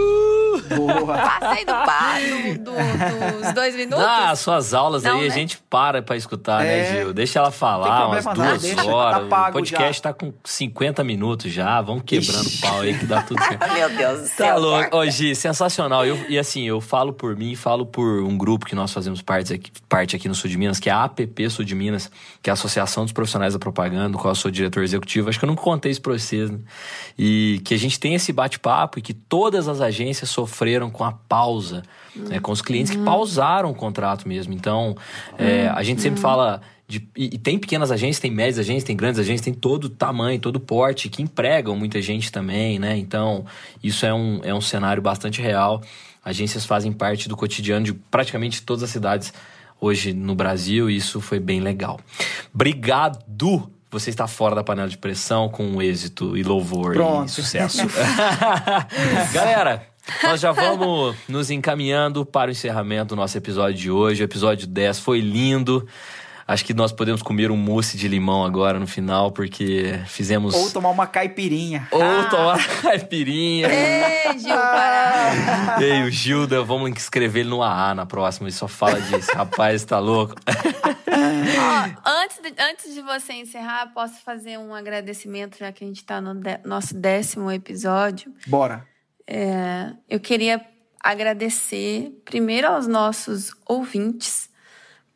Boa. 0.77 1.17
Passei 1.17 1.65
do, 1.65 1.71
pa, 1.73 2.13
do, 2.19 2.63
do, 2.63 3.41
dos 3.41 3.53
dois 3.53 3.75
minutos. 3.75 4.03
Ah, 4.05 4.35
suas 4.35 4.73
aulas 4.73 5.03
Não, 5.03 5.17
aí 5.17 5.25
a 5.25 5.29
né? 5.29 5.33
gente 5.33 5.57
para 5.69 6.01
pra 6.01 6.15
escutar, 6.15 6.61
né, 6.63 6.79
É. 6.79 6.91
Gil? 7.03 7.13
Deixa 7.13 7.39
ela 7.39 7.51
falar 7.51 8.07
umas 8.07 8.23
duas 8.25 8.61
deixa, 8.61 8.85
horas. 8.85 9.27
tá 9.29 9.49
o 9.49 9.51
podcast 9.51 9.95
já. 9.97 10.01
tá 10.03 10.13
com 10.13 10.33
50 10.43 11.03
minutos 11.03 11.51
já. 11.51 11.81
Vamos 11.81 12.03
quebrando 12.05 12.45
Ixi. 12.45 12.57
o 12.57 12.61
pau 12.69 12.79
aí 12.81 12.97
que 12.97 13.05
dá 13.05 13.21
tudo 13.23 13.43
certo. 13.43 13.67
Meu 13.73 13.89
Deus 13.89 14.19
do 14.21 14.29
Tá 14.29 14.35
céu. 14.35 14.59
louco. 14.59 14.95
Ô, 14.97 15.05
Gi, 15.09 15.35
sensacional. 15.35 16.05
Eu, 16.05 16.17
e 16.29 16.39
assim, 16.39 16.63
eu 16.63 16.79
falo 16.79 17.11
por 17.13 17.35
mim, 17.35 17.55
falo 17.55 17.85
por 17.85 18.23
um 18.23 18.37
grupo 18.37 18.65
que 18.65 18.75
nós 18.75 18.93
fazemos 18.93 19.21
parte 19.21 19.53
aqui, 19.53 19.71
parte 19.89 20.15
aqui 20.15 20.27
no 20.29 20.35
Sul 20.35 20.49
de 20.49 20.57
Minas, 20.57 20.79
que 20.79 20.89
é 20.89 20.93
a 20.93 21.03
APP 21.03 21.49
Sul 21.49 21.65
de 21.65 21.75
Minas, 21.75 22.09
que 22.41 22.49
é 22.49 22.51
a 22.51 22.53
Associação 22.53 23.03
dos 23.03 23.11
Profissionais 23.11 23.53
da 23.53 23.59
Propaganda, 23.59 24.09
do 24.09 24.17
qual 24.17 24.31
eu 24.31 24.35
sou 24.35 24.49
diretor 24.49 24.83
executivo. 24.83 25.29
Acho 25.29 25.37
que 25.39 25.45
eu 25.45 25.49
não 25.49 25.55
contei 25.55 25.91
isso 25.91 26.01
pra 26.01 26.13
vocês, 26.13 26.49
né? 26.49 26.59
E 27.17 27.59
que 27.65 27.73
a 27.73 27.77
gente 27.77 27.99
tem 27.99 28.13
esse 28.15 28.31
bate-papo 28.31 28.99
e 28.99 29.01
que 29.01 29.13
todas 29.33 29.67
as 29.67 29.81
agências 29.81 30.29
sofreram 30.29 30.91
com 30.91 31.03
a 31.03 31.11
pausa, 31.11 31.81
né? 32.15 32.39
com 32.39 32.51
os 32.51 32.61
clientes 32.61 32.91
que 32.91 32.99
pausaram 32.99 33.71
o 33.71 33.73
contrato 33.73 34.27
mesmo. 34.27 34.53
Então, 34.53 34.95
é, 35.39 35.67
a 35.69 35.81
gente 35.81 36.03
sempre 36.03 36.19
fala. 36.21 36.61
de- 36.87 37.07
e, 37.17 37.25
e 37.33 37.37
tem 37.39 37.57
pequenas 37.57 37.89
agências, 37.91 38.19
tem 38.19 38.29
médias 38.29 38.59
agências, 38.59 38.83
tem 38.83 38.95
grandes 38.95 39.19
agências, 39.19 39.41
tem 39.41 39.53
todo 39.53 39.89
tamanho, 39.89 40.39
todo 40.39 40.59
porte, 40.59 41.09
que 41.09 41.23
empregam 41.23 41.75
muita 41.75 41.99
gente 41.99 42.31
também, 42.31 42.77
né? 42.77 42.95
Então, 42.95 43.43
isso 43.83 44.05
é 44.05 44.13
um, 44.13 44.39
é 44.43 44.53
um 44.53 44.61
cenário 44.61 45.01
bastante 45.01 45.41
real. 45.41 45.81
Agências 46.23 46.63
fazem 46.63 46.91
parte 46.91 47.27
do 47.27 47.35
cotidiano 47.35 47.85
de 47.85 47.93
praticamente 47.93 48.61
todas 48.61 48.83
as 48.83 48.91
cidades 48.91 49.33
hoje 49.81 50.13
no 50.13 50.35
Brasil 50.35 50.91
e 50.91 50.95
isso 50.97 51.19
foi 51.19 51.39
bem 51.39 51.59
legal. 51.59 51.99
Obrigado! 52.53 53.72
Você 53.93 54.09
está 54.09 54.27
fora 54.27 54.55
da 54.55 54.63
panela 54.63 54.89
de 54.89 54.97
pressão 54.97 55.47
com 55.47 55.79
êxito 55.79 56.35
e 56.35 56.41
louvor 56.41 56.93
Pronto. 56.93 57.29
e 57.29 57.31
sucesso. 57.31 57.77
Galera, 59.31 59.87
nós 60.23 60.41
já 60.41 60.51
vamos 60.51 61.15
nos 61.29 61.51
encaminhando 61.51 62.25
para 62.25 62.49
o 62.49 62.51
encerramento 62.51 63.09
do 63.09 63.15
nosso 63.15 63.37
episódio 63.37 63.79
de 63.79 63.91
hoje. 63.91 64.23
O 64.23 64.25
episódio 64.25 64.65
10 64.65 64.97
foi 64.97 65.21
lindo. 65.21 65.87
Acho 66.45 66.65
que 66.65 66.73
nós 66.73 66.91
podemos 66.91 67.21
comer 67.21 67.51
um 67.51 67.55
mousse 67.55 67.95
de 67.95 68.07
limão 68.07 68.43
agora 68.43 68.77
no 68.77 68.85
final, 68.85 69.31
porque 69.31 69.97
fizemos. 70.07 70.53
Ou 70.53 70.71
tomar 70.71 70.89
uma 70.89 71.07
caipirinha. 71.07 71.87
Ou 71.89 72.29
tomar 72.29 72.67
caipirinha. 72.81 73.69
Ei, 73.69 74.39
Gil, 74.39 74.49
para. 74.49 75.77
Ei, 75.79 76.03
o 76.03 76.11
Gilda, 76.11 76.63
vamos 76.63 76.91
escrever 76.97 77.41
ele 77.41 77.49
no 77.49 77.63
AA 77.63 77.95
na 77.95 78.05
próxima. 78.05 78.47
Ele 78.47 78.55
só 78.55 78.67
fala 78.67 78.99
disso. 78.99 79.31
Rapaz, 79.37 79.85
tá 79.85 79.99
louco. 79.99 80.35
Ó, 81.45 82.09
antes, 82.23 82.39
de, 82.41 82.53
antes 82.61 82.93
de 82.93 83.01
você 83.01 83.33
encerrar, 83.33 83.87
posso 83.93 84.21
fazer 84.23 84.57
um 84.57 84.73
agradecimento, 84.73 85.57
já 85.57 85.71
que 85.71 85.83
a 85.83 85.87
gente 85.87 85.97
está 85.97 86.19
no 86.21 86.33
dé- 86.35 86.61
nosso 86.65 86.93
décimo 86.95 87.51
episódio. 87.51 88.33
Bora. 88.47 88.87
É, 89.27 89.91
eu 90.09 90.19
queria 90.19 90.61
agradecer 91.01 92.11
primeiro 92.25 92.67
aos 92.67 92.87
nossos 92.87 93.51
ouvintes, 93.65 94.49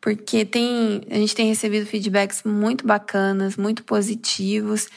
porque 0.00 0.44
tem, 0.44 1.02
a 1.10 1.14
gente 1.14 1.34
tem 1.34 1.48
recebido 1.48 1.86
feedbacks 1.86 2.42
muito 2.44 2.86
bacanas, 2.86 3.56
muito 3.56 3.82
positivos. 3.84 4.88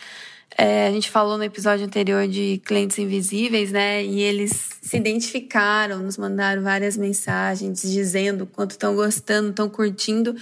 É, 0.57 0.87
a 0.87 0.91
gente 0.91 1.09
falou 1.09 1.37
no 1.37 1.43
episódio 1.43 1.85
anterior 1.85 2.27
de 2.27 2.61
clientes 2.65 2.97
invisíveis, 2.99 3.71
né? 3.71 4.03
E 4.03 4.19
eles 4.21 4.69
se 4.81 4.97
identificaram, 4.97 5.99
nos 5.99 6.17
mandaram 6.17 6.61
várias 6.61 6.97
mensagens 6.97 7.81
dizendo 7.81 8.43
o 8.43 8.47
quanto 8.47 8.71
estão 8.71 8.93
gostando, 8.93 9.49
estão 9.51 9.69
curtindo. 9.69 10.35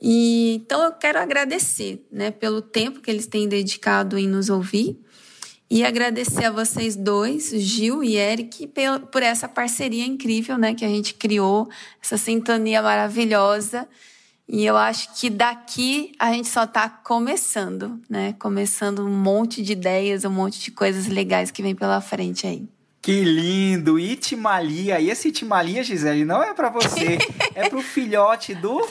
E 0.00 0.54
então 0.54 0.82
eu 0.82 0.92
quero 0.92 1.18
agradecer, 1.18 2.06
né, 2.10 2.30
pelo 2.30 2.62
tempo 2.62 3.00
que 3.00 3.10
eles 3.10 3.26
têm 3.26 3.48
dedicado 3.48 4.16
em 4.16 4.28
nos 4.28 4.48
ouvir 4.48 4.98
e 5.70 5.84
agradecer 5.84 6.46
a 6.46 6.50
vocês 6.50 6.96
dois, 6.96 7.50
Gil 7.50 8.02
e 8.02 8.16
Eric, 8.16 8.72
por 9.12 9.22
essa 9.22 9.46
parceria 9.46 10.06
incrível, 10.06 10.56
né, 10.56 10.74
que 10.74 10.84
a 10.84 10.88
gente 10.88 11.12
criou, 11.12 11.68
essa 12.02 12.16
sintonia 12.16 12.80
maravilhosa. 12.80 13.86
E 14.48 14.64
eu 14.64 14.78
acho 14.78 15.14
que 15.20 15.28
daqui 15.28 16.12
a 16.18 16.32
gente 16.32 16.48
só 16.48 16.64
está 16.64 16.88
começando, 16.88 18.00
né? 18.08 18.34
Começando 18.38 19.04
um 19.04 19.10
monte 19.10 19.60
de 19.60 19.72
ideias, 19.72 20.24
um 20.24 20.30
monte 20.30 20.58
de 20.58 20.70
coisas 20.70 21.06
legais 21.06 21.50
que 21.50 21.60
vem 21.60 21.74
pela 21.74 22.00
frente 22.00 22.46
aí. 22.46 22.66
Que 23.02 23.24
lindo! 23.24 23.98
Itimalia. 23.98 25.00
E 25.00 25.10
esse 25.10 25.28
Itimalia, 25.28 25.84
Gisele, 25.84 26.24
não 26.24 26.42
é 26.42 26.54
pra 26.54 26.70
você. 26.70 27.18
é 27.54 27.68
pro 27.68 27.82
filhote 27.82 28.54
do... 28.54 28.82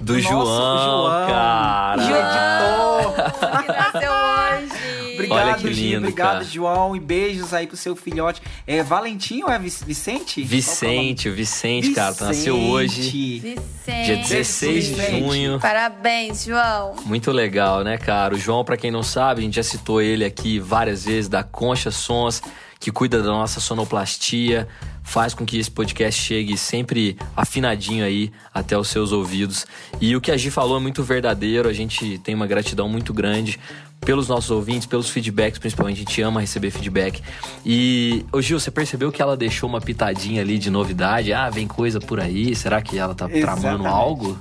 Do 0.00 0.14
nosso 0.14 0.28
João, 0.28 0.46
João. 0.46 1.26
cara. 1.28 2.02
João, 2.02 3.00
editor. 3.00 3.62
que 3.62 3.68
nasceu 3.68 4.10
hoje! 4.12 5.14
Obrigado, 5.14 5.38
Olha 5.48 5.54
que 5.54 5.74
Gi, 5.74 5.82
lindo, 5.82 5.98
Obrigado, 5.98 6.32
cara. 6.32 6.44
João. 6.44 6.96
E 6.96 7.00
beijos 7.00 7.52
aí 7.52 7.66
pro 7.66 7.76
seu 7.76 7.94
filhote. 7.94 8.40
É 8.66 8.82
Valentim 8.82 9.42
ou 9.42 9.50
é 9.50 9.58
Vic- 9.58 9.84
Vicente? 9.84 10.42
Vicente, 10.42 11.28
o 11.28 11.34
Vicente, 11.34 11.90
é 11.90 11.94
cara, 11.94 12.14
nome? 12.18 12.26
nasceu 12.28 12.56
hoje, 12.58 13.38
Vicente. 13.38 14.04
Dia 14.06 14.16
16 14.16 14.96
de 14.96 15.10
junho. 15.20 15.58
Parabéns, 15.60 16.44
João. 16.44 16.94
Muito 17.04 17.30
legal, 17.32 17.84
né, 17.84 17.98
cara? 17.98 18.34
O 18.34 18.38
João, 18.38 18.64
pra 18.64 18.76
quem 18.78 18.90
não 18.90 19.02
sabe, 19.02 19.40
a 19.42 19.44
gente 19.44 19.56
já 19.56 19.62
citou 19.62 20.00
ele 20.00 20.24
aqui 20.24 20.58
várias 20.58 21.04
vezes, 21.04 21.28
da 21.28 21.42
Concha 21.42 21.90
Sons, 21.90 22.42
que 22.80 22.90
cuida 22.90 23.22
da 23.22 23.28
nossa 23.28 23.60
sonoplastia, 23.60 24.66
faz 25.02 25.34
com 25.34 25.44
que 25.44 25.58
esse 25.58 25.70
podcast 25.70 26.18
chegue 26.18 26.56
sempre 26.56 27.16
afinadinho 27.36 28.02
aí 28.02 28.32
até 28.54 28.76
os 28.76 28.88
seus 28.88 29.12
ouvidos. 29.12 29.66
E 30.00 30.16
o 30.16 30.20
que 30.20 30.30
a 30.30 30.36
Gi 30.36 30.50
falou 30.50 30.78
é 30.78 30.80
muito 30.80 31.02
verdadeiro, 31.02 31.68
a 31.68 31.74
gente 31.74 32.18
tem 32.18 32.34
uma 32.34 32.46
gratidão 32.46 32.88
muito 32.88 33.12
grande 33.12 33.60
pelos 34.00 34.28
nossos 34.28 34.50
ouvintes, 34.50 34.86
pelos 34.86 35.10
feedbacks, 35.10 35.58
principalmente, 35.58 35.96
a 35.96 36.00
gente 36.00 36.22
ama 36.22 36.40
receber 36.40 36.70
feedback. 36.70 37.22
E, 37.66 38.24
ô 38.32 38.40
Gil, 38.40 38.58
você 38.58 38.70
percebeu 38.70 39.12
que 39.12 39.20
ela 39.20 39.36
deixou 39.36 39.68
uma 39.68 39.80
pitadinha 39.80 40.40
ali 40.40 40.58
de 40.58 40.70
novidade? 40.70 41.34
Ah, 41.34 41.50
vem 41.50 41.66
coisa 41.68 42.00
por 42.00 42.18
aí, 42.18 42.56
será 42.56 42.80
que 42.80 42.98
ela 42.98 43.14
tá 43.14 43.28
tramando 43.28 43.58
Exatamente. 43.58 43.86
algo? 43.86 44.38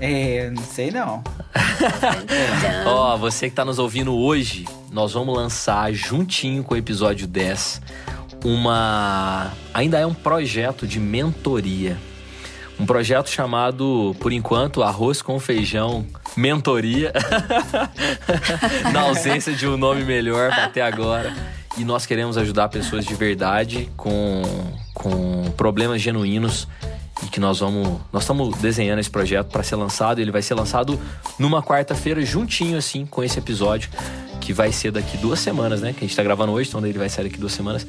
É, 0.00 0.50
não 0.50 0.62
sei 0.62 0.90
não. 0.90 1.22
Ó, 2.86 3.16
você 3.18 3.48
que 3.48 3.54
tá 3.54 3.64
nos 3.64 3.78
ouvindo 3.78 4.14
hoje, 4.14 4.64
nós 4.96 5.12
vamos 5.12 5.36
lançar 5.36 5.92
juntinho 5.92 6.64
com 6.64 6.72
o 6.72 6.76
episódio 6.76 7.26
10 7.26 7.82
uma. 8.42 9.52
Ainda 9.74 9.98
é 9.98 10.06
um 10.06 10.14
projeto 10.14 10.86
de 10.86 10.98
mentoria. 10.98 11.98
Um 12.80 12.86
projeto 12.86 13.28
chamado, 13.28 14.16
por 14.18 14.32
enquanto, 14.32 14.82
Arroz 14.82 15.20
com 15.20 15.38
Feijão 15.38 16.06
Mentoria. 16.34 17.12
Na 18.90 19.02
ausência 19.02 19.52
de 19.52 19.68
um 19.68 19.76
nome 19.76 20.02
melhor 20.02 20.50
até 20.50 20.80
agora. 20.80 21.30
E 21.76 21.84
nós 21.84 22.06
queremos 22.06 22.38
ajudar 22.38 22.70
pessoas 22.70 23.04
de 23.04 23.14
verdade 23.14 23.90
com, 23.98 24.42
com 24.94 25.50
problemas 25.58 26.00
genuínos 26.00 26.66
e 27.22 27.26
que 27.26 27.38
nós 27.38 27.60
vamos. 27.60 28.00
Nós 28.10 28.22
estamos 28.22 28.56
desenhando 28.58 28.98
esse 28.98 29.10
projeto 29.10 29.48
para 29.48 29.62
ser 29.62 29.76
lançado. 29.76 30.20
Ele 30.20 30.30
vai 30.30 30.40
ser 30.40 30.54
lançado 30.54 30.98
numa 31.38 31.62
quarta-feira, 31.62 32.24
juntinho 32.24 32.78
assim 32.78 33.04
com 33.04 33.22
esse 33.22 33.38
episódio, 33.38 33.90
que 34.46 34.52
vai 34.52 34.70
ser 34.70 34.92
daqui 34.92 35.16
duas 35.16 35.40
semanas, 35.40 35.80
né? 35.80 35.92
Que 35.92 36.04
a 36.04 36.06
gente 36.06 36.16
tá 36.16 36.22
gravando 36.22 36.52
hoje, 36.52 36.68
então 36.68 36.86
ele 36.86 36.96
vai 36.96 37.08
sair 37.08 37.24
daqui 37.24 37.36
duas 37.36 37.52
semanas. 37.52 37.84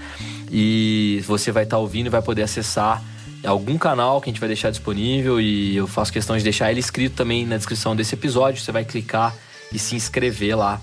E 0.52 1.24
você 1.28 1.52
vai 1.52 1.66
estar 1.66 1.78
ouvindo 1.78 2.08
e 2.08 2.10
vai 2.10 2.22
poder 2.22 2.42
acessar 2.42 3.04
algum 3.46 3.78
canal 3.78 4.20
que 4.20 4.28
a 4.28 4.34
gente 4.34 4.40
vai 4.40 4.48
deixar 4.50 4.72
disponível 4.72 5.40
e 5.40 5.76
eu 5.76 5.86
faço 5.86 6.12
questão 6.12 6.36
de 6.36 6.44
deixar 6.44 6.72
ele 6.72 6.80
escrito 6.80 7.16
também 7.16 7.46
na 7.46 7.58
descrição 7.58 7.96
desse 7.96 8.16
episódio. 8.16 8.60
Você 8.60 8.72
vai 8.72 8.84
clicar 8.84 9.36
e 9.72 9.78
se 9.78 9.96
inscrever 9.96 10.58
lá 10.58 10.82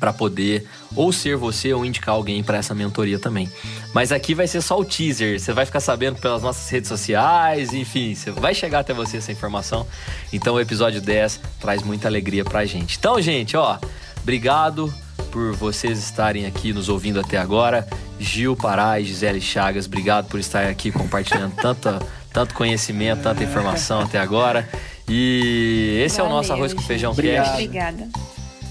para 0.00 0.10
poder 0.10 0.64
ou 0.96 1.12
ser 1.12 1.36
você 1.36 1.74
ou 1.74 1.84
indicar 1.84 2.14
alguém 2.14 2.42
para 2.42 2.56
essa 2.56 2.74
mentoria 2.74 3.18
também. 3.18 3.46
Mas 3.92 4.10
aqui 4.10 4.34
vai 4.34 4.48
ser 4.48 4.62
só 4.62 4.78
o 4.80 4.84
teaser, 4.86 5.38
você 5.38 5.52
vai 5.52 5.66
ficar 5.66 5.80
sabendo 5.80 6.18
pelas 6.18 6.42
nossas 6.42 6.66
redes 6.70 6.88
sociais, 6.88 7.74
enfim, 7.74 8.16
vai 8.36 8.54
chegar 8.54 8.78
até 8.78 8.94
você 8.94 9.18
essa 9.18 9.30
informação. 9.30 9.86
Então 10.32 10.54
o 10.54 10.60
episódio 10.60 11.02
10 11.02 11.40
traz 11.60 11.82
muita 11.82 12.08
alegria 12.08 12.42
pra 12.42 12.64
gente. 12.64 12.96
Então, 12.96 13.20
gente, 13.20 13.54
ó, 13.54 13.78
obrigado 14.24 14.92
por 15.30 15.52
vocês 15.52 15.98
estarem 15.98 16.46
aqui 16.46 16.72
nos 16.72 16.88
ouvindo 16.88 17.20
até 17.20 17.36
agora. 17.36 17.86
Gil 18.18 18.56
Pará 18.56 18.98
e 18.98 19.04
Gisele 19.04 19.40
Chagas, 19.40 19.86
obrigado 19.86 20.28
por 20.28 20.40
estar 20.40 20.66
aqui 20.66 20.90
compartilhando 20.90 21.54
tanta, 21.56 22.00
tanto 22.32 22.54
conhecimento, 22.54 23.22
tanta 23.22 23.44
informação 23.44 24.00
até 24.00 24.18
agora. 24.18 24.66
E 25.06 26.00
esse 26.02 26.20
é 26.20 26.22
o 26.22 26.28
nosso 26.28 26.48
Valeu, 26.48 26.64
Arroz 26.64 26.74
com. 26.74 26.80
Feijão 26.80 27.12
Obrigado. 27.12 27.44
Cast. 27.44 27.62
Obrigada. 27.62 28.08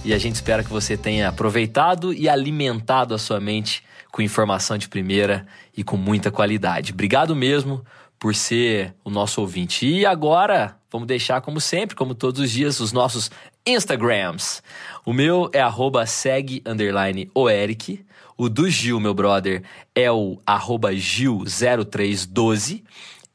E 0.04 0.12
a 0.12 0.18
gente 0.18 0.36
espera 0.36 0.64
que 0.64 0.70
você 0.72 0.98
tenha 0.98 1.30
aproveitado 1.30 2.12
e 2.12 2.28
alimentado 2.28 3.14
a 3.14 3.20
sua 3.20 3.40
mente 3.40 3.84
com 4.12 4.22
informação 4.24 4.76
de 4.76 4.90
primeira 4.90 5.46
e 5.78 5.84
com 5.84 5.98
muita 5.98 6.32
qualidade. 6.32 6.94
Obrigado 6.94 7.36
mesmo 7.36 7.86
por 8.20 8.34
ser 8.34 8.96
o 9.04 9.10
nosso 9.10 9.40
ouvinte. 9.40 9.86
E 9.86 10.06
agora, 10.06 10.78
vamos 10.92 11.08
deixar 11.08 11.42
como 11.42 11.62
sempre, 11.62 11.96
como 11.96 12.16
todos 12.16 12.42
os 12.42 12.50
dias, 12.50 12.80
os 12.80 12.92
nossos 12.92 13.30
Instagrams. 13.66 14.62
O 15.06 15.14
meu 15.14 15.50
é 15.54 15.62
arroba 15.62 16.06
segue 16.06 16.62
underline 16.66 17.32
o 17.34 17.50
Eric. 17.50 18.06
O 18.38 18.50
do 18.50 18.70
Gil, 18.70 19.00
meu 19.00 19.14
brother, 19.14 19.64
é 19.96 20.12
o 20.12 20.38
arroba 20.46 20.92
Gil0312. 20.92 22.84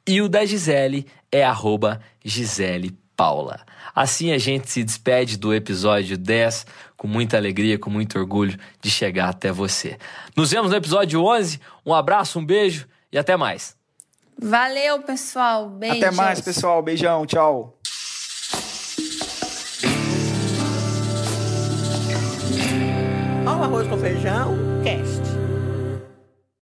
E 0.07 0.21
o 0.21 0.29
da 0.29 0.45
Gisele 0.45 1.07
é 1.31 1.45
arroba 1.45 2.01
Gisele 2.25 2.97
Paula. 3.17 3.61
Assim 3.95 4.33
a 4.33 4.39
gente 4.39 4.71
se 4.71 4.85
despede 4.85 5.37
do 5.37 5.53
episódio 5.55 6.17
10 6.17 6.67
com 6.97 7.07
muita 7.07 7.37
alegria, 7.37 7.79
com 7.79 7.91
muito 7.91 8.19
orgulho 8.19 8.59
de 8.81 8.91
chegar 8.91 9.29
até 9.29 9.53
você. 9.53 9.99
Nos 10.37 10.51
vemos 10.51 10.71
no 10.71 10.77
episódio 10.77 11.25
11. 11.25 11.61
Um 11.85 11.95
abraço, 11.95 12.39
um 12.39 12.45
beijo 12.45 12.87
e 13.13 13.19
até 13.19 13.37
mais. 13.37 13.77
Valeu, 14.41 15.03
pessoal. 15.03 15.69
Beijos. 15.69 15.99
Até 15.99 16.11
mais, 16.11 16.41
pessoal. 16.41 16.81
Beijão, 16.83 17.27
tchau. 17.27 17.78
Arroz 23.63 23.87
com 23.89 23.99
feijão, 23.99 24.57
quer? 24.83 25.08